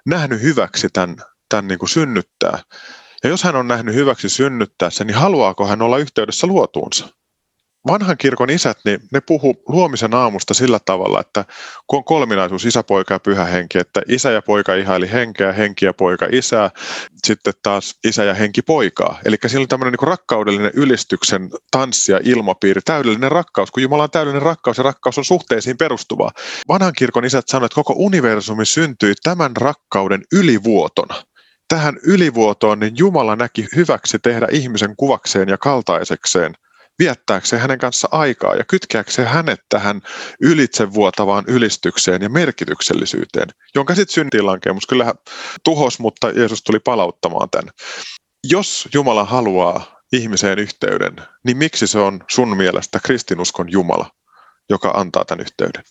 [0.06, 1.16] nähnyt hyväksi tämän,
[1.48, 2.58] tämän niin kuin synnyttää.
[3.24, 7.08] Ja jos hän on nähnyt hyväksi synnyttää sen, niin haluaako hän olla yhteydessä luotuunsa?
[7.86, 11.44] Vanhan kirkon isät, niin ne puhu luomisen aamusta sillä tavalla, että
[11.86, 15.84] kun on kolminaisuus isä, poika ja pyhä henki, että isä ja poika ihaili henkeä, henki
[15.84, 16.70] ja poika isää,
[17.24, 19.18] sitten taas isä ja henki poikaa.
[19.24, 24.10] Eli siellä on tämmöinen niin rakkaudellinen ylistyksen tanssi ja ilmapiiri, täydellinen rakkaus, kun Jumala on
[24.10, 26.30] täydellinen rakkaus ja rakkaus on suhteisiin perustuvaa.
[26.68, 31.14] Vanhan kirkon isät sanoivat, että koko universumi syntyi tämän rakkauden ylivuotona
[31.68, 36.54] tähän ylivuotoon, niin Jumala näki hyväksi tehdä ihmisen kuvakseen ja kaltaisekseen
[36.98, 40.00] viettääkseen hänen kanssa aikaa ja kytkeäkseen hänet tähän
[40.40, 45.14] ylitsevuotavaan ylistykseen ja merkityksellisyyteen, jonka sitten syntiin lankeemus kyllä
[45.64, 47.70] tuhos, mutta Jeesus tuli palauttamaan tämän.
[48.50, 54.10] Jos Jumala haluaa ihmiseen yhteyden, niin miksi se on sun mielestä kristinuskon Jumala,
[54.70, 55.82] joka antaa tämän yhteyden?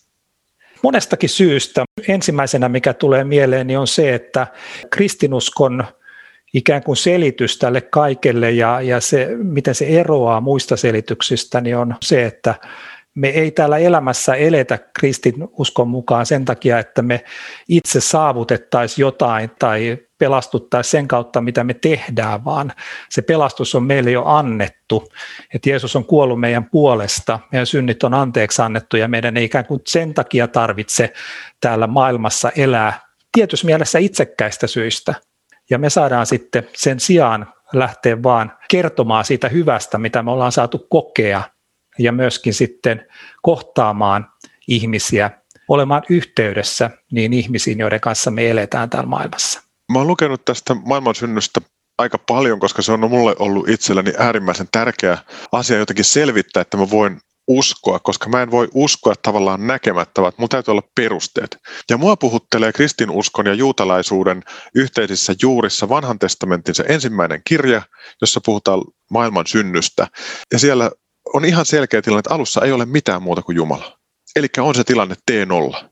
[0.82, 1.84] Monestakin syystä.
[2.08, 4.46] Ensimmäisenä, mikä tulee mieleen, niin on se, että
[4.90, 5.84] kristinuskon
[6.54, 11.94] ikään kuin selitys tälle kaikelle ja, ja se, miten se eroaa muista selityksistä, niin on
[12.02, 12.54] se, että
[13.14, 17.24] me ei täällä elämässä eletä kristin uskon mukaan sen takia, että me
[17.68, 22.72] itse saavutettaisiin jotain tai pelastuttaisiin sen kautta, mitä me tehdään, vaan
[23.10, 25.08] se pelastus on meille jo annettu,
[25.54, 29.66] että Jeesus on kuollut meidän puolesta, meidän synnit on anteeksi annettu ja meidän ei ikään
[29.66, 31.12] kuin sen takia tarvitse
[31.60, 33.00] täällä maailmassa elää
[33.32, 35.14] tietyssä mielessä itsekkäistä syistä,
[35.70, 40.86] ja me saadaan sitten sen sijaan lähteä vaan kertomaan siitä hyvästä, mitä me ollaan saatu
[40.90, 41.42] kokea
[41.98, 43.06] ja myöskin sitten
[43.42, 44.26] kohtaamaan
[44.68, 45.30] ihmisiä,
[45.68, 49.62] olemaan yhteydessä niin ihmisiin, joiden kanssa me eletään täällä maailmassa.
[49.92, 51.60] Mä oon lukenut tästä maailman synnystä
[51.98, 55.18] aika paljon, koska se on mulle ollut itselleni äärimmäisen tärkeä
[55.52, 60.32] asia jotenkin selvittää, että mä voin uskoa, koska mä en voi uskoa tavallaan näkemättä, vaan
[60.36, 61.56] mun täytyy olla perusteet.
[61.90, 64.42] Ja mua puhuttelee kristinuskon ja juutalaisuuden
[64.74, 67.82] yhteisissä juurissa vanhan testamentin se ensimmäinen kirja,
[68.20, 70.06] jossa puhutaan maailman synnystä.
[70.52, 70.90] Ja siellä
[71.34, 73.98] on ihan selkeä tilanne, että alussa ei ole mitään muuta kuin Jumala.
[74.36, 75.84] Eli on se tilanne T0.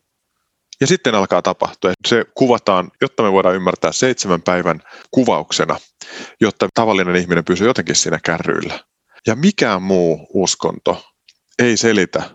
[0.81, 1.91] Ja sitten alkaa tapahtua.
[2.07, 5.79] Se kuvataan, jotta me voidaan ymmärtää seitsemän päivän kuvauksena,
[6.41, 8.79] jotta tavallinen ihminen pysyy jotenkin siinä kärryillä.
[9.27, 11.12] Ja mikään muu uskonto
[11.59, 12.29] ei selitä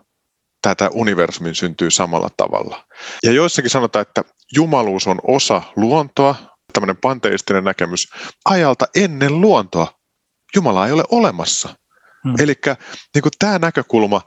[0.63, 2.85] tätä universumin syntyy samalla tavalla.
[3.23, 6.35] Ja joissakin sanotaan, että jumaluus on osa luontoa,
[6.73, 8.09] tämmöinen panteistinen näkemys,
[8.45, 9.93] ajalta ennen luontoa.
[10.55, 11.69] Jumala ei ole olemassa.
[12.25, 12.35] Hmm.
[12.39, 12.55] Eli
[13.15, 14.21] niin tämä näkökulma,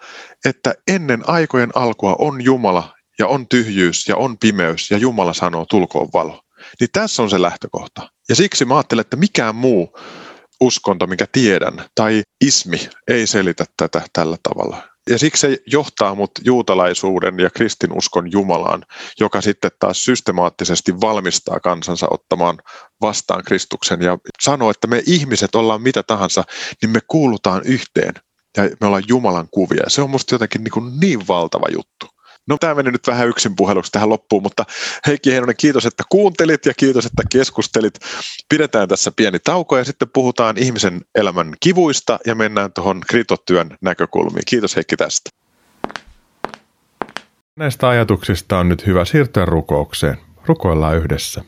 [0.45, 5.65] että ennen aikojen alkua on Jumala ja on tyhjyys ja on pimeys ja Jumala sanoo
[5.65, 6.41] tulkoon valo.
[6.79, 8.09] Niin tässä on se lähtökohta.
[8.29, 9.97] Ja siksi mä ajattelen, että mikään muu
[10.61, 14.91] uskonto, mikä tiedän, tai ismi ei selitä tätä tällä tavalla.
[15.09, 18.83] Ja siksi se johtaa mut juutalaisuuden ja kristinuskon Jumalaan,
[19.19, 22.59] joka sitten taas systemaattisesti valmistaa kansansa ottamaan
[23.01, 26.43] vastaan Kristuksen ja sanoo, että me ihmiset ollaan mitä tahansa,
[26.81, 28.13] niin me kuulutaan yhteen
[28.57, 29.83] ja me ollaan Jumalan kuvia.
[29.87, 32.20] Se on musta jotenkin niin, kuin niin valtava juttu.
[32.51, 34.65] No tämä meni nyt vähän yksin puheluksi tähän loppuun, mutta
[35.07, 37.93] Heikki Heinonen, kiitos, että kuuntelit ja kiitos, että keskustelit.
[38.49, 44.43] Pidetään tässä pieni tauko ja sitten puhutaan ihmisen elämän kivuista ja mennään tuohon kritotyön näkökulmiin.
[44.47, 45.29] Kiitos Heikki tästä.
[47.55, 50.17] Näistä ajatuksista on nyt hyvä siirtyä rukoukseen.
[50.45, 51.43] Rukoillaan yhdessä.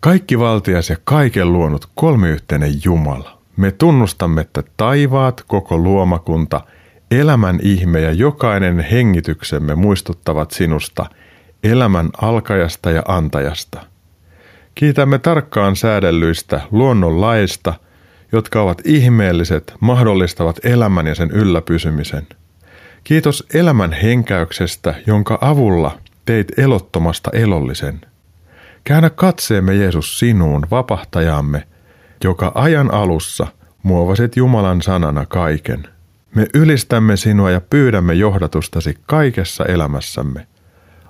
[0.00, 3.38] Kaikki valtias ja kaiken luonut kolmiyhteinen Jumala.
[3.56, 6.60] Me tunnustamme, että taivaat, koko luomakunta–
[7.14, 11.06] Elämän ihme ja jokainen hengityksemme muistuttavat sinusta,
[11.64, 13.80] elämän alkajasta ja antajasta.
[14.74, 17.74] Kiitämme tarkkaan säädellyistä luonnonlaista,
[18.32, 22.26] jotka ovat ihmeelliset, mahdollistavat elämän ja sen ylläpysymisen.
[23.04, 28.00] Kiitos elämän henkäyksestä, jonka avulla teit elottomasta elollisen.
[28.84, 31.66] Käännä katseemme Jeesus sinuun, vapahtajamme,
[32.24, 33.46] joka ajan alussa
[33.82, 35.88] muovasit Jumalan sanana kaiken–
[36.34, 40.46] me ylistämme sinua ja pyydämme johdatustasi kaikessa elämässämme.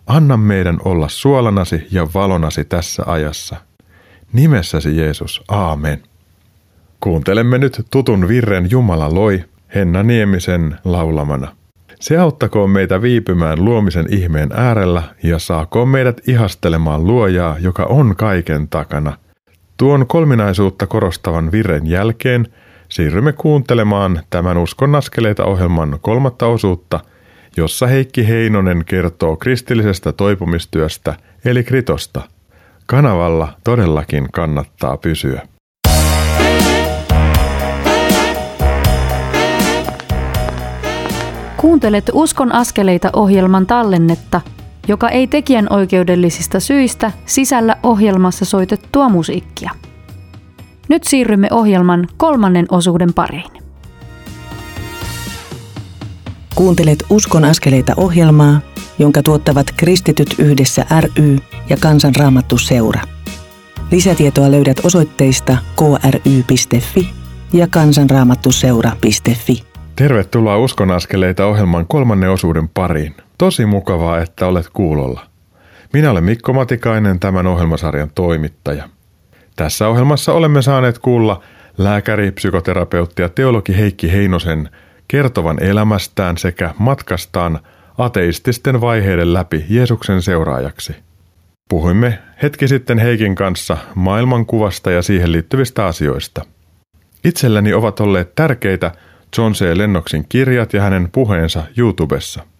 [0.06, 3.56] Anna meidän olla suolanasi ja valonasi tässä ajassa.
[4.32, 6.02] Nimessäsi Jeesus, aamen.
[7.00, 11.56] Kuuntelemme nyt tutun virren Jumala loi Henna Niemisen laulamana.
[12.00, 18.68] Se auttakoon meitä viipymään luomisen ihmeen äärellä ja saakoon meidät ihastelemaan luojaa, joka on kaiken
[18.68, 19.16] takana.
[19.76, 22.48] Tuon kolminaisuutta korostavan virren jälkeen–
[22.94, 27.00] siirrymme kuuntelemaan tämän Uskon askeleita ohjelman kolmatta osuutta,
[27.56, 32.20] jossa Heikki Heinonen kertoo kristillisestä toipumistyöstä eli kritosta.
[32.86, 35.42] Kanavalla todellakin kannattaa pysyä.
[41.56, 44.40] Kuuntelet Uskon askeleita ohjelman tallennetta,
[44.88, 49.70] joka ei tekijän oikeudellisista syistä sisällä ohjelmassa soitettua musiikkia.
[50.88, 53.50] Nyt siirrymme ohjelman kolmannen osuuden pariin.
[56.54, 58.60] Kuuntelet Uskon askeleita ohjelmaa,
[58.98, 61.38] jonka tuottavat Kristityt yhdessä ry
[61.70, 63.00] ja Kansanraamattu seura.
[63.90, 67.10] Lisätietoa löydät osoitteista kry.fi
[67.52, 69.62] ja kansanraamattuseura.fi.
[69.96, 73.14] Tervetuloa Uskon askeleita ohjelman kolmannen osuuden pariin.
[73.38, 75.26] Tosi mukavaa, että olet kuulolla.
[75.92, 78.88] Minä olen Mikko Matikainen, tämän ohjelmasarjan toimittaja.
[79.56, 81.42] Tässä ohjelmassa olemme saaneet kuulla
[81.78, 84.68] lääkäri, psykoterapeutti ja teologi Heikki Heinosen
[85.08, 87.58] kertovan elämästään sekä matkastaan
[87.98, 90.96] ateististen vaiheiden läpi Jeesuksen seuraajaksi.
[91.68, 96.44] Puhuimme hetki sitten Heikin kanssa maailmankuvasta ja siihen liittyvistä asioista.
[97.24, 98.92] Itselläni ovat olleet tärkeitä
[99.38, 99.60] John C.
[99.74, 102.53] Lennoksin kirjat ja hänen puheensa YouTubessa.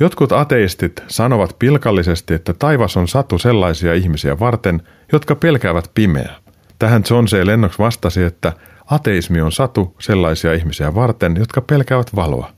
[0.00, 4.82] Jotkut ateistit sanovat pilkallisesti, että taivas on satu sellaisia ihmisiä varten,
[5.12, 6.36] jotka pelkäävät pimeää.
[6.78, 7.44] Tähän John C.
[7.44, 8.52] Lennox vastasi, että
[8.86, 12.50] ateismi on satu sellaisia ihmisiä varten, jotka pelkäävät valoa.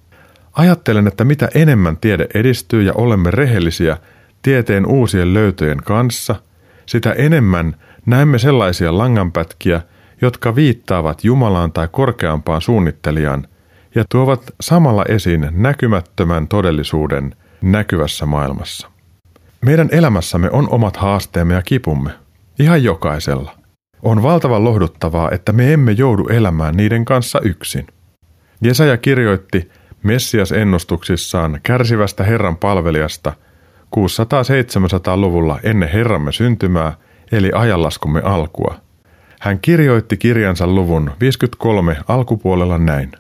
[0.53, 3.97] Ajattelen, että mitä enemmän tiede edistyy ja olemme rehellisiä
[4.43, 6.35] tieteen uusien löytöjen kanssa,
[6.87, 9.83] sitä enemmän näemme sellaisia langanpätkiä,
[10.21, 13.49] jotka viittaavat Jumalaan tai korkeampaan suunnittelijaan
[13.99, 18.89] ja tuovat samalla esiin näkymättömän todellisuuden näkyvässä maailmassa.
[19.65, 22.11] Meidän elämässämme on omat haasteemme ja kipumme,
[22.59, 23.55] Ihan jokaisella.
[24.03, 27.87] On valtavan lohduttavaa, että me emme joudu elämään niiden kanssa yksin.
[28.61, 29.71] Jesaja kirjoitti
[30.03, 33.33] Messias-ennustuksissaan kärsivästä Herran palvelijasta
[33.97, 36.93] 600-700-luvulla ennen Herramme syntymää,
[37.33, 38.75] eli ajanlaskumme alkua.
[39.41, 43.13] Hän kirjoitti kirjansa luvun 53 alkupuolella näin.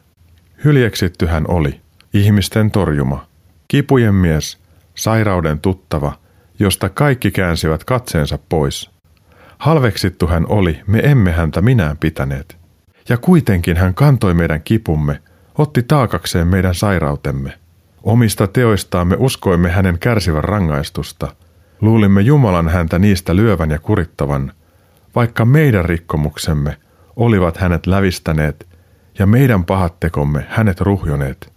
[0.64, 1.80] Hyljeksitty hän oli,
[2.14, 3.26] ihmisten torjuma,
[3.68, 4.58] kipujen mies,
[4.94, 6.12] sairauden tuttava,
[6.58, 8.90] josta kaikki käänsivät katseensa pois.
[9.58, 12.56] Halveksittu hän oli, me emme häntä minään pitäneet.
[13.08, 15.20] Ja kuitenkin hän kantoi meidän kipumme,
[15.58, 17.52] otti taakakseen meidän sairautemme.
[18.02, 21.34] Omista teoistaamme uskoimme hänen kärsivän rangaistusta.
[21.80, 24.52] Luulimme Jumalan häntä niistä lyövän ja kurittavan,
[25.14, 26.76] vaikka meidän rikkomuksemme
[27.16, 28.67] olivat hänet lävistäneet
[29.18, 31.52] ja meidän pahat tekomme hänet ruhjoneet.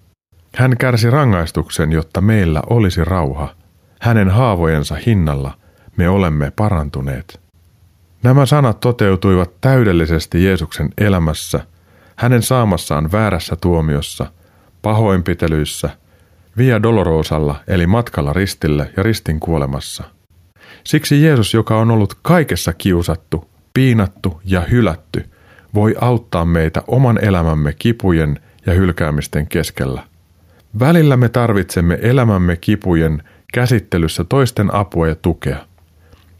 [0.55, 3.55] Hän kärsi rangaistuksen, jotta meillä olisi rauha.
[4.01, 5.57] Hänen haavojensa hinnalla
[5.97, 7.39] me olemme parantuneet.
[8.23, 11.59] Nämä sanat toteutuivat täydellisesti Jeesuksen elämässä,
[12.15, 14.25] hänen saamassaan väärässä tuomiossa,
[14.81, 15.89] pahoinpitelyissä,
[16.57, 20.03] Via Dolorosalla eli matkalla ristille ja ristin kuolemassa.
[20.83, 25.29] Siksi Jeesus, joka on ollut kaikessa kiusattu, piinattu ja hylätty,
[25.73, 30.03] voi auttaa meitä oman elämämme kipujen ja hylkäämisten keskellä.
[30.79, 35.65] Välillä me tarvitsemme elämämme kipujen käsittelyssä toisten apua ja tukea.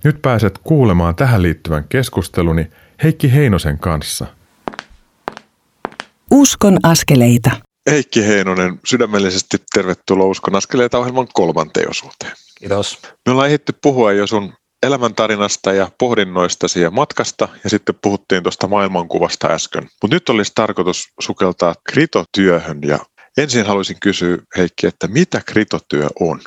[0.04, 2.70] Nyt pääset kuulemaan tähän liittyvän keskusteluni
[3.04, 4.26] Heikki Heinosen kanssa.
[6.32, 7.52] Uskon askeleita.
[7.90, 12.32] Heikki Heinonen, sydämellisesti tervetuloa Uskon askeleita ohjelman kolmanteen osuuteen.
[12.60, 13.00] Kiitos.
[13.26, 14.54] Me ollaan ehditty puhua jo sun
[14.84, 19.84] elämäntarinasta ja pohdinnoistasi ja matkasta ja sitten puhuttiin tuosta maailmankuvasta äsken.
[20.02, 23.00] Mutta nyt olisi tarkoitus sukeltaa kritotyöhön ja
[23.38, 26.42] ensin haluaisin kysyä Heikki, että mitä kritotyö on?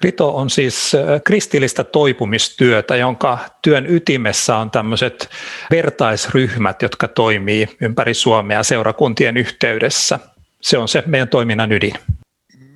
[0.00, 0.92] Krito on siis
[1.24, 5.28] kristillistä toipumistyötä, jonka työn ytimessä on tämmöiset
[5.70, 10.18] vertaisryhmät, jotka toimii ympäri Suomea seurakuntien yhteydessä.
[10.62, 11.94] Se on se meidän toiminnan ydin.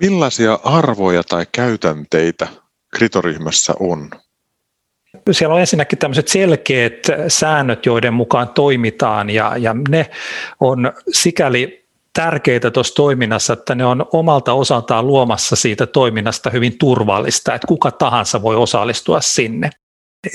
[0.01, 2.47] Millaisia arvoja tai käytänteitä
[2.95, 4.09] kritoryhmässä on?
[5.31, 10.09] Siellä on ensinnäkin tämmöiset selkeät säännöt, joiden mukaan toimitaan ja, ja ne
[10.59, 17.53] on sikäli tärkeitä tuossa toiminnassa, että ne on omalta osaltaan luomassa siitä toiminnasta hyvin turvallista,
[17.53, 19.69] että kuka tahansa voi osallistua sinne.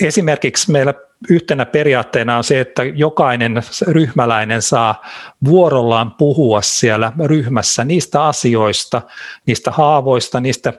[0.02, 0.94] Esimerkiksi meillä
[1.30, 5.04] yhtenä periaatteena on se, että jokainen ryhmäläinen saa
[5.44, 9.02] vuorollaan puhua siellä ryhmässä niistä asioista,
[9.46, 10.72] niistä haavoista, niistä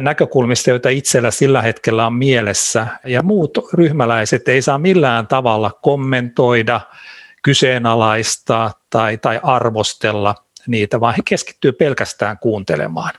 [0.00, 2.86] näkökulmista, joita itsellä sillä hetkellä on mielessä.
[3.04, 6.80] Ja muut ryhmäläiset ei saa millään tavalla kommentoida,
[7.42, 10.34] kyseenalaistaa tai, tai arvostella
[10.66, 13.10] niitä, vaan he keskittyy pelkästään kuuntelemaan.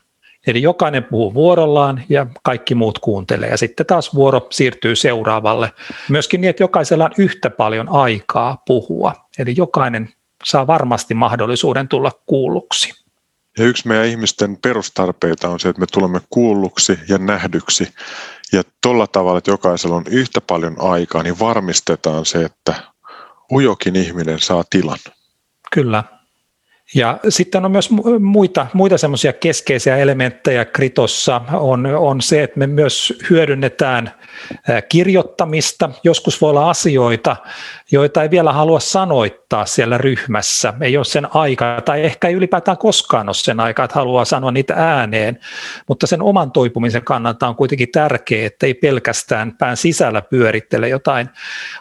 [0.46, 5.72] Eli jokainen puhuu vuorollaan ja kaikki muut kuuntelee ja sitten taas vuoro siirtyy seuraavalle.
[6.08, 10.08] Myöskin niin, että jokaisella on yhtä paljon aikaa puhua, eli jokainen
[10.44, 13.01] saa varmasti mahdollisuuden tulla kuulluksi.
[13.58, 17.94] Ja yksi meidän ihmisten perustarpeita on se, että me tulemme kuulluksi ja nähdyksi.
[18.52, 22.74] Ja tuolla tavalla, että jokaisella on yhtä paljon aikaa, niin varmistetaan se, että
[23.52, 24.98] ujokin ihminen saa tilan.
[25.72, 26.04] Kyllä.
[26.94, 27.90] Ja sitten on myös
[28.20, 34.12] muita, muita semmoisia keskeisiä elementtejä kritossa on, on se, että me myös hyödynnetään
[34.88, 35.90] kirjoittamista.
[36.04, 37.36] Joskus voi olla asioita,
[37.90, 40.74] joita ei vielä halua sanoittaa siellä ryhmässä.
[40.80, 44.52] Ei ole sen aika tai ehkä ei ylipäätään koskaan ole sen aika, että haluaa sanoa
[44.52, 45.38] niitä ääneen.
[45.88, 51.28] Mutta sen oman toipumisen kannalta on kuitenkin tärkeää, että ei pelkästään pään sisällä pyörittele jotain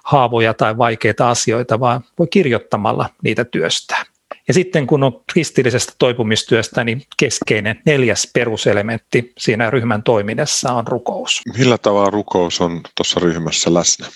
[0.04, 4.11] haavoja tai vaikeita asioita, vaan voi kirjoittamalla niitä työstää.
[4.48, 11.42] Ja sitten kun on kristillisestä toipumistyöstä, niin keskeinen neljäs peruselementti siinä ryhmän toiminnassa on rukous.
[11.58, 14.08] Millä tavalla rukous on tuossa ryhmässä läsnä?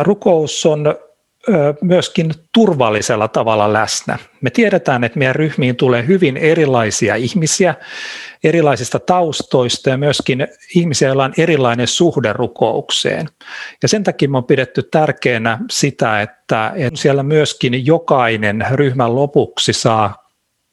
[0.00, 0.94] Rukous on
[1.80, 4.18] myöskin turvallisella tavalla läsnä.
[4.40, 7.74] Me tiedetään, että meidän ryhmiin tulee hyvin erilaisia ihmisiä
[8.44, 13.28] erilaisista taustoista ja myöskin ihmisiä, joilla on erilainen suhde rukoukseen.
[13.82, 20.22] Ja sen takia me on pidetty tärkeänä sitä, että siellä myöskin jokainen ryhmän lopuksi saa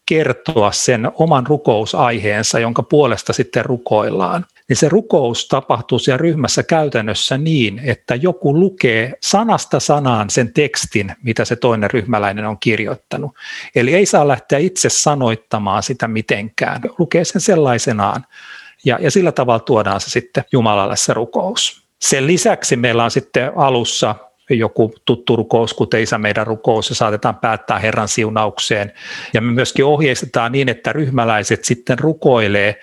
[0.09, 7.37] kertoa sen oman rukousaiheensa, jonka puolesta sitten rukoillaan, niin se rukous tapahtuu siellä ryhmässä käytännössä
[7.37, 13.31] niin, että joku lukee sanasta sanaan sen tekstin, mitä se toinen ryhmäläinen on kirjoittanut.
[13.75, 18.25] Eli ei saa lähteä itse sanoittamaan sitä mitenkään, lukee sen sellaisenaan.
[18.85, 21.83] Ja, ja sillä tavalla tuodaan se sitten Jumalalle se rukous.
[21.99, 24.15] Sen lisäksi meillä on sitten alussa
[24.49, 28.93] joku tuttu rukous, kuten Isä meidän rukous, ja saatetaan päättää Herran siunaukseen.
[29.33, 32.79] Ja me myöskin ohjeistetaan niin, että ryhmäläiset sitten rukoilee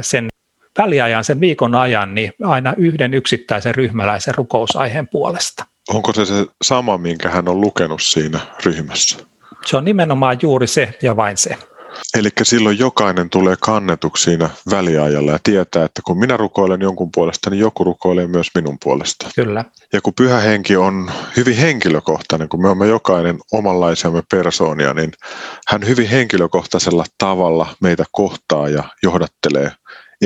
[0.00, 0.28] sen
[0.78, 5.64] väliajan, sen viikon ajan, niin aina yhden yksittäisen ryhmäläisen rukousaiheen puolesta.
[5.88, 9.18] Onko se se sama, minkä hän on lukenut siinä ryhmässä?
[9.66, 11.56] Se on nimenomaan juuri se ja vain se.
[12.18, 17.50] Eli silloin jokainen tulee kannetuksi siinä väliajalla ja tietää, että kun minä rukoilen jonkun puolesta,
[17.50, 19.30] niin joku rukoilee myös minun puolesta.
[19.36, 19.64] Kyllä.
[19.92, 25.12] Ja kun pyhä henki on hyvin henkilökohtainen, kun me olemme jokainen omanlaisiamme persoonia, niin
[25.68, 29.72] hän hyvin henkilökohtaisella tavalla meitä kohtaa ja johdattelee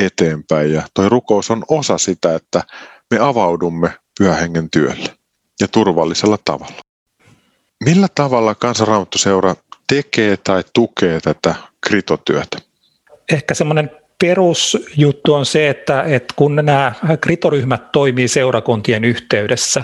[0.06, 0.72] eteenpäin.
[0.72, 2.62] Ja toi rukous on osa sitä, että
[3.10, 5.16] me avaudumme pyhähengen työlle
[5.60, 6.80] ja turvallisella tavalla.
[7.84, 9.56] Millä tavalla kansanraamattuseura
[9.88, 11.54] tekee tai tukee tätä
[11.86, 12.58] kritotyötä?
[13.32, 13.90] Ehkä semmoinen
[14.20, 19.82] perusjuttu on se, että, että kun nämä kritoryhmät toimii seurakuntien yhteydessä,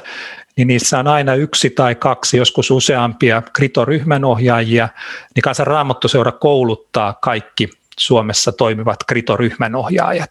[0.57, 4.89] niin niissä on aina yksi tai kaksi, joskus useampia kritoryhmän ohjaajia,
[5.35, 10.31] niin kansan raamattuseura kouluttaa kaikki Suomessa toimivat kritoryhmän ohjaajat.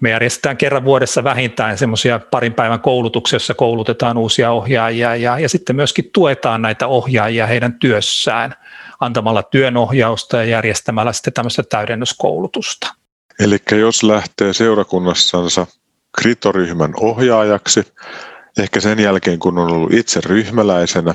[0.00, 5.48] Me järjestetään kerran vuodessa vähintään semmoisia parin päivän koulutuksia, jossa koulutetaan uusia ohjaajia ja, ja
[5.48, 8.54] sitten myöskin tuetaan näitä ohjaajia heidän työssään
[9.00, 12.94] antamalla työnohjausta ja järjestämällä sitten tämmöistä täydennyskoulutusta.
[13.40, 15.66] Eli jos lähtee seurakunnassansa
[16.20, 17.92] kritoryhmän ohjaajaksi,
[18.58, 21.14] ehkä sen jälkeen kun on ollut itse ryhmäläisenä,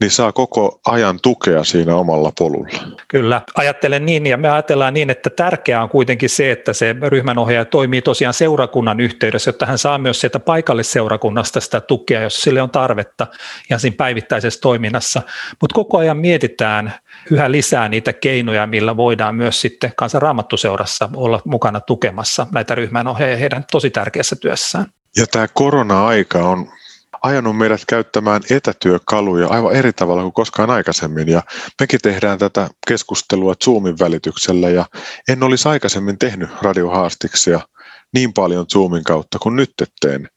[0.00, 2.94] niin saa koko ajan tukea siinä omalla polulla.
[3.08, 7.64] Kyllä, ajattelen niin ja me ajatellaan niin, että tärkeää on kuitenkin se, että se ryhmänohjaaja
[7.64, 12.70] toimii tosiaan seurakunnan yhteydessä, jotta hän saa myös sieltä paikallisseurakunnasta sitä tukea, jos sille on
[12.70, 13.26] tarvetta
[13.70, 15.22] ja siinä päivittäisessä toiminnassa.
[15.60, 16.94] Mutta koko ajan mietitään
[17.30, 23.64] yhä lisää niitä keinoja, millä voidaan myös sitten kansanraamattuseurassa olla mukana tukemassa näitä ryhmänohjaajia heidän
[23.72, 24.86] tosi tärkeässä työssään.
[25.16, 26.72] Ja tämä korona-aika on
[27.22, 31.28] ajanut meidät käyttämään etätyökaluja aivan eri tavalla kuin koskaan aikaisemmin.
[31.28, 31.42] Ja
[31.80, 34.86] mekin tehdään tätä keskustelua Zoomin välityksellä ja
[35.28, 37.60] en olisi aikaisemmin tehnyt radiohaastiksia
[38.14, 40.28] niin paljon Zoomin kautta kuin nyt teen.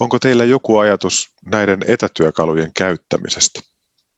[0.00, 3.71] Onko teillä joku ajatus näiden etätyökalujen käyttämisestä?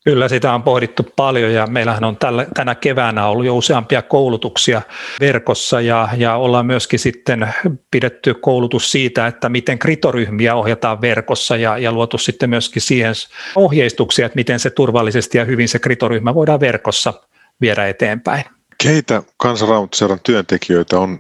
[0.05, 4.83] Kyllä sitä on pohdittu paljon ja meillähän on tällä, tänä keväänä ollut jo useampia koulutuksia
[5.21, 7.55] verkossa ja, ja ollaan myöskin sitten
[7.91, 13.15] pidetty koulutus siitä, että miten kritoryhmiä ohjataan verkossa ja, ja luotu sitten myöskin siihen
[13.57, 17.15] ohjeistuksia, että miten se turvallisesti ja hyvin se kritoryhmä voidaan verkossa
[17.61, 18.45] viedä eteenpäin.
[18.83, 21.19] Keitä kansanraamattoseuran työntekijöitä on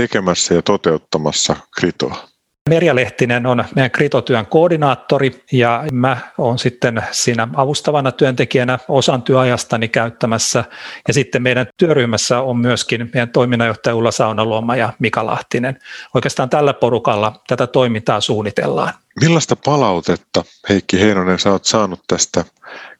[0.00, 2.33] tekemässä ja toteuttamassa kritoa?
[2.70, 9.88] Merja Lehtinen on meidän kritotyön koordinaattori ja mä oon sitten siinä avustavana työntekijänä osan työajastani
[9.88, 10.64] käyttämässä.
[11.08, 15.78] Ja sitten meidän työryhmässä on myöskin meidän toiminnanjohtaja Ulla Saunaluoma ja Mika Lahtinen.
[16.14, 18.94] Oikeastaan tällä porukalla tätä toimintaa suunnitellaan.
[19.20, 22.44] Millaista palautetta, Heikki Heinonen, sä oot saanut tästä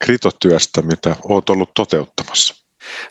[0.05, 2.64] kritotyöstä, mitä oot ollut toteuttamassa?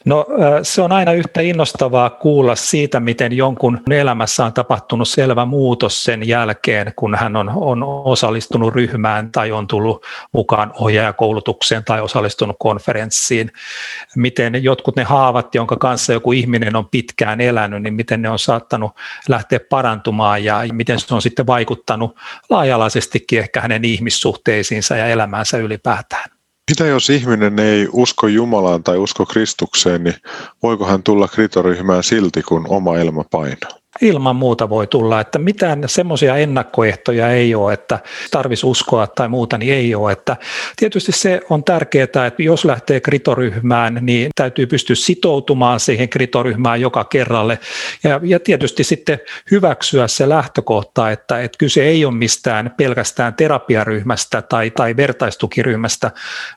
[0.05, 0.25] No
[0.63, 6.27] se on aina yhtä innostavaa kuulla siitä, miten jonkun elämässä on tapahtunut selvä muutos sen
[6.27, 13.51] jälkeen, kun hän on, on osallistunut ryhmään tai on tullut mukaan ohjaajakoulutukseen tai osallistunut konferenssiin.
[14.15, 18.39] Miten jotkut ne haavat, jonka kanssa joku ihminen on pitkään elänyt, niin miten ne on
[18.39, 18.91] saattanut
[19.27, 22.17] lähteä parantumaan ja miten se on sitten vaikuttanut
[22.49, 26.32] laajalaisestikin ehkä hänen ihmissuhteisiinsa ja elämäänsä ylipäätään.
[26.71, 30.15] Mitä jos ihminen ei usko Jumalaan tai usko Kristukseen, niin
[30.63, 33.82] voiko hän tulla kritoryhmään silti, kun oma elämä painaa?
[34.01, 37.99] Ilman muuta voi tulla, että mitään semmoisia ennakkoehtoja ei ole, että
[38.31, 40.11] tarvitsisi uskoa tai muuta, niin ei ole.
[40.11, 40.37] Että
[40.75, 47.03] tietysti se on tärkeää, että jos lähtee kritoryhmään, niin täytyy pystyä sitoutumaan siihen kritoryhmään joka
[47.03, 47.59] kerralle
[48.03, 49.19] ja, ja tietysti sitten
[49.51, 56.11] hyväksyä se lähtökohta, että, että kyse ei ole mistään pelkästään terapiaryhmästä tai, tai vertaistukiryhmästä,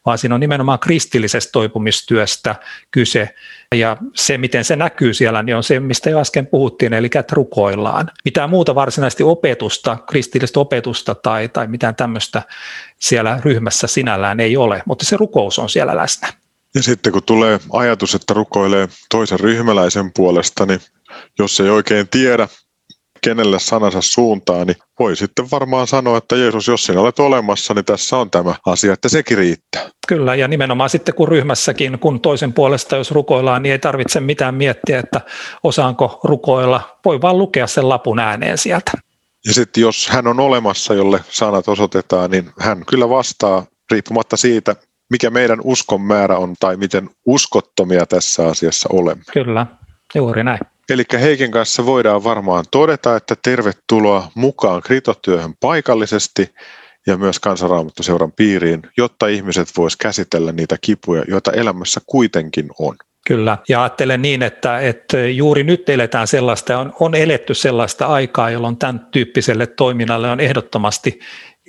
[0.07, 2.55] vaan siinä on nimenomaan kristillisestä toipumistyöstä
[2.91, 3.35] kyse
[3.75, 7.35] ja se, miten se näkyy siellä, niin on se, mistä jo äsken puhuttiin, eli että
[7.37, 8.11] rukoillaan.
[8.25, 12.43] Mitään muuta varsinaisesti opetusta, kristillistä opetusta tai, tai mitään tämmöistä
[12.99, 16.33] siellä ryhmässä sinällään ei ole, mutta se rukous on siellä läsnä.
[16.75, 20.81] Ja sitten kun tulee ajatus, että rukoilee toisen ryhmäläisen puolesta, niin
[21.39, 22.49] jos ei oikein tiedä,
[23.27, 27.85] kenelle sanansa suuntaa, niin voi sitten varmaan sanoa, että Jeesus, jos sinä olet olemassa, niin
[27.85, 29.91] tässä on tämä asia, että sekin riittää.
[30.09, 34.55] Kyllä, ja nimenomaan sitten kun ryhmässäkin, kun toisen puolesta jos rukoillaan, niin ei tarvitse mitään
[34.55, 35.21] miettiä, että
[35.63, 36.99] osaanko rukoilla.
[37.05, 38.93] Voi vaan lukea sen lapun ääneen sieltä.
[39.47, 44.77] Ja sitten jos hän on olemassa, jolle sanat osoitetaan, niin hän kyllä vastaa riippumatta siitä,
[45.11, 49.25] mikä meidän uskon määrä on tai miten uskottomia tässä asiassa olemme.
[49.33, 49.67] Kyllä,
[50.15, 50.61] juuri näin.
[50.91, 56.55] Eli Heikin kanssa voidaan varmaan todeta, että tervetuloa mukaan kritotyöhön paikallisesti
[57.07, 62.97] ja myös kansanraamattuseuran piiriin, jotta ihmiset voisivat käsitellä niitä kipuja, joita elämässä kuitenkin on.
[63.27, 68.51] Kyllä, ja ajattelen niin, että, että juuri nyt eletään sellaista, on, on eletty sellaista aikaa,
[68.51, 71.21] jolloin tämän tyyppiselle toiminnalle on ehdottomasti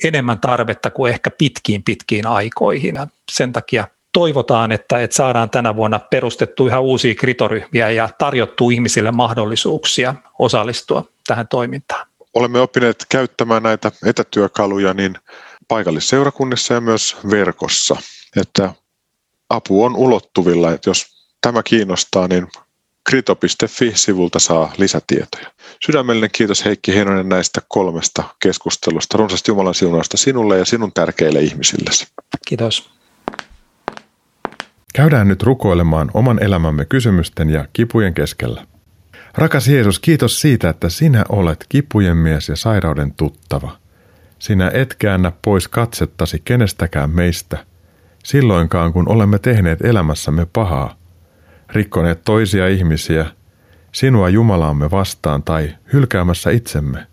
[0.04, 2.96] enemmän tarvetta kuin ehkä pitkiin pitkiin aikoihin.
[3.32, 9.12] Sen takia toivotaan, että, että saadaan tänä vuonna perustettu ihan uusia kritoryhmiä ja tarjottu ihmisille
[9.12, 12.08] mahdollisuuksia osallistua tähän toimintaan.
[12.34, 15.16] Olemme oppineet käyttämään näitä etätyökaluja niin
[15.68, 17.96] paikallisseurakunnissa ja myös verkossa,
[18.42, 18.74] että
[19.50, 21.06] apu on ulottuvilla, että jos
[21.42, 22.48] tämä kiinnostaa, niin
[23.10, 25.52] krito.fi-sivulta saa lisätietoja.
[25.86, 29.18] Sydämellinen kiitos Heikki Heinonen näistä kolmesta keskustelusta.
[29.18, 32.08] Runsasti Jumalan siunausta sinulle ja sinun tärkeille ihmisillesi.
[32.48, 32.97] Kiitos.
[34.98, 38.66] Käydään nyt rukoilemaan oman elämämme kysymysten ja kipujen keskellä.
[39.36, 43.78] Rakas Jeesus, kiitos siitä, että sinä olet kipujen mies ja sairauden tuttava.
[44.40, 47.66] Sinä et käännä pois katsettasi kenestäkään meistä,
[48.24, 50.96] silloinkaan kun olemme tehneet elämässämme pahaa,
[51.70, 53.26] rikkoneet toisia ihmisiä,
[53.92, 57.08] sinua Jumalaamme vastaan tai hylkäämässä itsemme.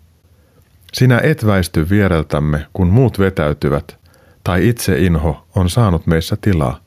[0.93, 3.99] Sinä et väisty viereltämme, kun muut vetäytyvät,
[4.45, 6.84] tai itse inho on saanut meissä tilaa.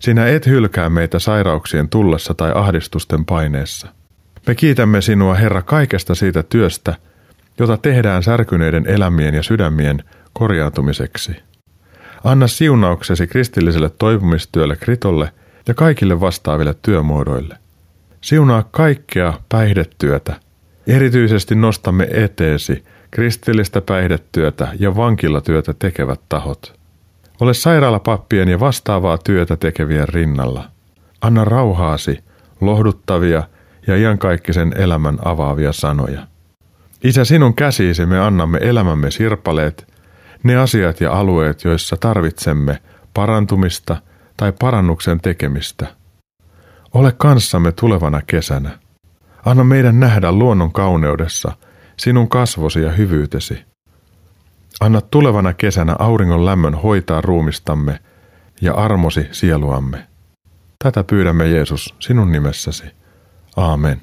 [0.00, 3.88] Sinä et hylkää meitä sairauksien tullessa tai ahdistusten paineessa.
[4.46, 6.94] Me kiitämme sinua, Herra, kaikesta siitä työstä,
[7.58, 11.36] jota tehdään särkyneiden elämien ja sydämien korjaantumiseksi.
[12.24, 15.32] Anna siunauksesi kristilliselle toipumistyölle Kritolle
[15.68, 17.56] ja kaikille vastaaville työmuodoille.
[18.20, 20.40] Siunaa kaikkea päihdetyötä.
[20.86, 26.79] Erityisesti nostamme eteesi kristillistä päihdetyötä ja vankilatyötä tekevät tahot.
[27.40, 30.64] Ole sairaalapappien ja vastaavaa työtä tekevien rinnalla.
[31.20, 32.18] Anna rauhaasi,
[32.60, 33.42] lohduttavia
[33.86, 36.26] ja iankaikkisen elämän avaavia sanoja.
[37.04, 39.92] Isä, sinun käsiisi me annamme elämämme sirpaleet,
[40.42, 42.78] ne asiat ja alueet, joissa tarvitsemme
[43.14, 43.96] parantumista
[44.36, 45.86] tai parannuksen tekemistä.
[46.94, 48.70] Ole kanssamme tulevana kesänä.
[49.44, 51.52] Anna meidän nähdä luonnon kauneudessa
[51.96, 53.69] sinun kasvosi ja hyvyytesi.
[54.80, 57.98] Anna tulevana kesänä auringon lämmön hoitaa ruumistamme
[58.60, 60.06] ja armosi sieluamme.
[60.84, 62.84] Tätä pyydämme Jeesus sinun nimessäsi.
[63.56, 64.00] Aamen.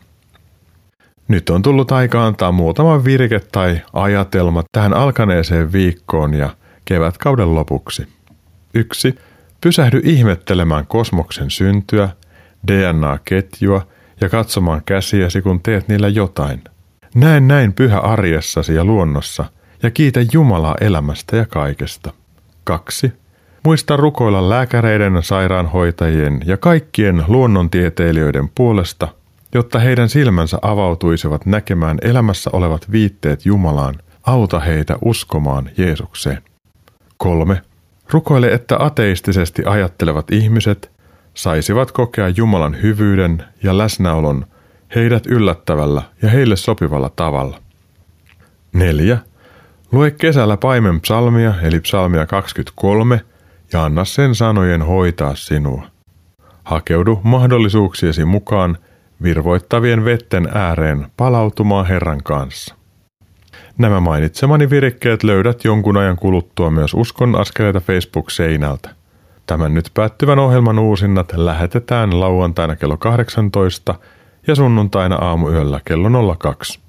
[1.27, 6.49] Nyt on tullut aika antaa muutama virke tai ajatelma tähän alkaneeseen viikkoon ja
[6.85, 8.07] kevätkauden lopuksi.
[8.73, 9.15] Yksi.
[9.61, 12.09] Pysähdy ihmettelemään kosmoksen syntyä,
[12.67, 13.87] DNA-ketjua
[14.21, 16.63] ja katsomaan käsiäsi, kun teet niillä jotain.
[17.15, 19.45] Näen näin pyhä arjessasi ja luonnossa
[19.83, 22.13] ja kiitä Jumalaa elämästä ja kaikesta.
[22.63, 23.13] 2.
[23.63, 29.07] Muista rukoilla lääkäreiden, sairaanhoitajien ja kaikkien luonnontieteilijöiden puolesta,
[29.53, 33.95] jotta heidän silmänsä avautuisivat näkemään elämässä olevat viitteet Jumalaan.
[34.23, 36.41] Auta heitä uskomaan Jeesukseen.
[37.17, 37.61] 3.
[38.09, 40.91] Rukoile, että ateistisesti ajattelevat ihmiset
[41.33, 44.45] saisivat kokea Jumalan hyvyyden ja läsnäolon
[44.95, 47.61] heidät yllättävällä ja heille sopivalla tavalla.
[48.73, 49.17] 4.
[49.91, 53.21] Lue kesällä paimen psalmia eli psalmia 23
[53.73, 55.87] ja anna sen sanojen hoitaa sinua.
[56.63, 58.77] Hakeudu mahdollisuuksiesi mukaan
[59.23, 62.75] virvoittavien vetten ääreen palautumaan Herran kanssa.
[63.77, 68.89] Nämä mainitsemani virikkeet löydät jonkun ajan kuluttua myös Uskon askeleita Facebook-seinältä.
[69.45, 73.95] Tämän nyt päättyvän ohjelman uusinnat lähetetään lauantaina kello 18
[74.47, 76.86] ja sunnuntaina aamuyöllä kello 02.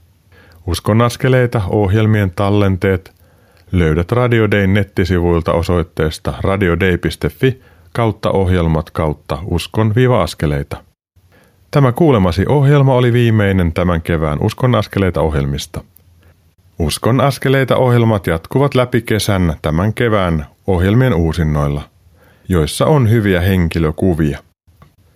[0.69, 3.13] Uskon askeleita ohjelmien tallenteet
[3.73, 7.63] löydät Radio nettisivuilta osoitteesta radiodei.fi
[7.93, 10.77] kautta ohjelmat kautta uskon-askeleita.
[11.71, 15.85] Tämä kuulemasi ohjelma oli viimeinen tämän kevään Uskon askeleita ohjelmista.
[16.79, 21.83] Uskon askeleita ohjelmat jatkuvat läpi kesän tämän kevään ohjelmien uusinnoilla,
[22.49, 24.39] joissa on hyviä henkilökuvia.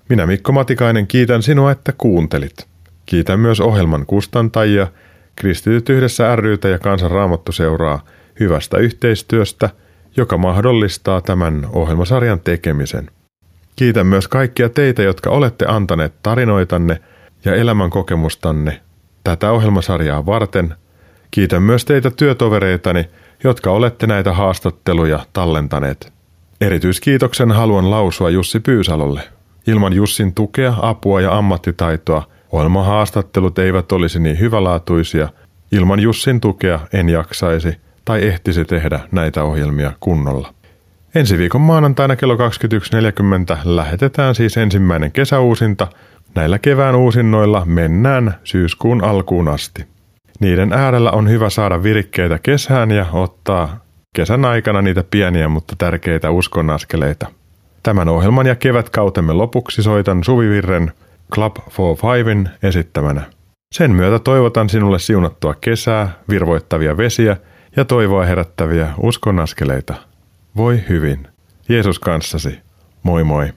[0.08, 2.66] Minä Mikko Matikainen kiitän sinua, että kuuntelit.
[3.06, 4.86] Kiitän myös ohjelman kustantajia,
[5.36, 8.04] Kristityt yhdessä rytä ja Kansan Raamattu seuraa
[8.40, 9.70] hyvästä yhteistyöstä,
[10.16, 13.10] joka mahdollistaa tämän ohjelmasarjan tekemisen.
[13.76, 17.00] Kiitän myös kaikkia teitä, jotka olette antaneet tarinoitanne
[17.44, 18.80] ja elämän kokemustanne
[19.24, 20.74] tätä ohjelmasarjaa varten.
[21.30, 23.08] Kiitän myös teitä työtovereitani,
[23.44, 26.12] jotka olette näitä haastatteluja tallentaneet.
[26.60, 29.22] Erityiskiitoksen haluan lausua Jussi Pyysalolle.
[29.66, 35.28] Ilman Jussin tukea, apua ja ammattitaitoa ohjelmahaastattelut eivät olisi niin hyvälaatuisia.
[35.72, 40.54] Ilman Jussin tukea en jaksaisi tai ehtisi tehdä näitä ohjelmia kunnolla.
[41.14, 42.40] Ensi viikon maanantaina kello 21.40
[43.64, 45.86] lähetetään siis ensimmäinen kesäuusinta.
[46.34, 49.86] Näillä kevään uusinnoilla mennään syyskuun alkuun asti.
[50.40, 53.80] Niiden äärellä on hyvä saada virikkeitä kesään ja ottaa
[54.16, 57.26] kesän aikana niitä pieniä mutta tärkeitä uskonaskeleita.
[57.82, 60.92] Tämän ohjelman ja kevätkautemme lopuksi soitan Suvivirren
[61.34, 63.22] Club for Fiven esittämänä.
[63.74, 67.36] Sen myötä toivotan sinulle siunattua kesää, virvoittavia vesiä
[67.76, 69.94] ja toivoa herättäviä uskonaskeleita.
[70.56, 71.28] Voi hyvin.
[71.68, 72.58] Jeesus kanssasi.
[73.02, 73.52] Moi moi!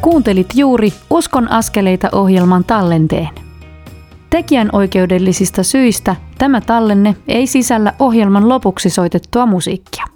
[0.00, 3.28] Kuuntelit juuri Uskon askeleita ohjelman tallenteen.
[4.30, 10.15] Tekijän oikeudellisista syistä tämä tallenne ei sisällä ohjelman lopuksi soitettua musiikkia.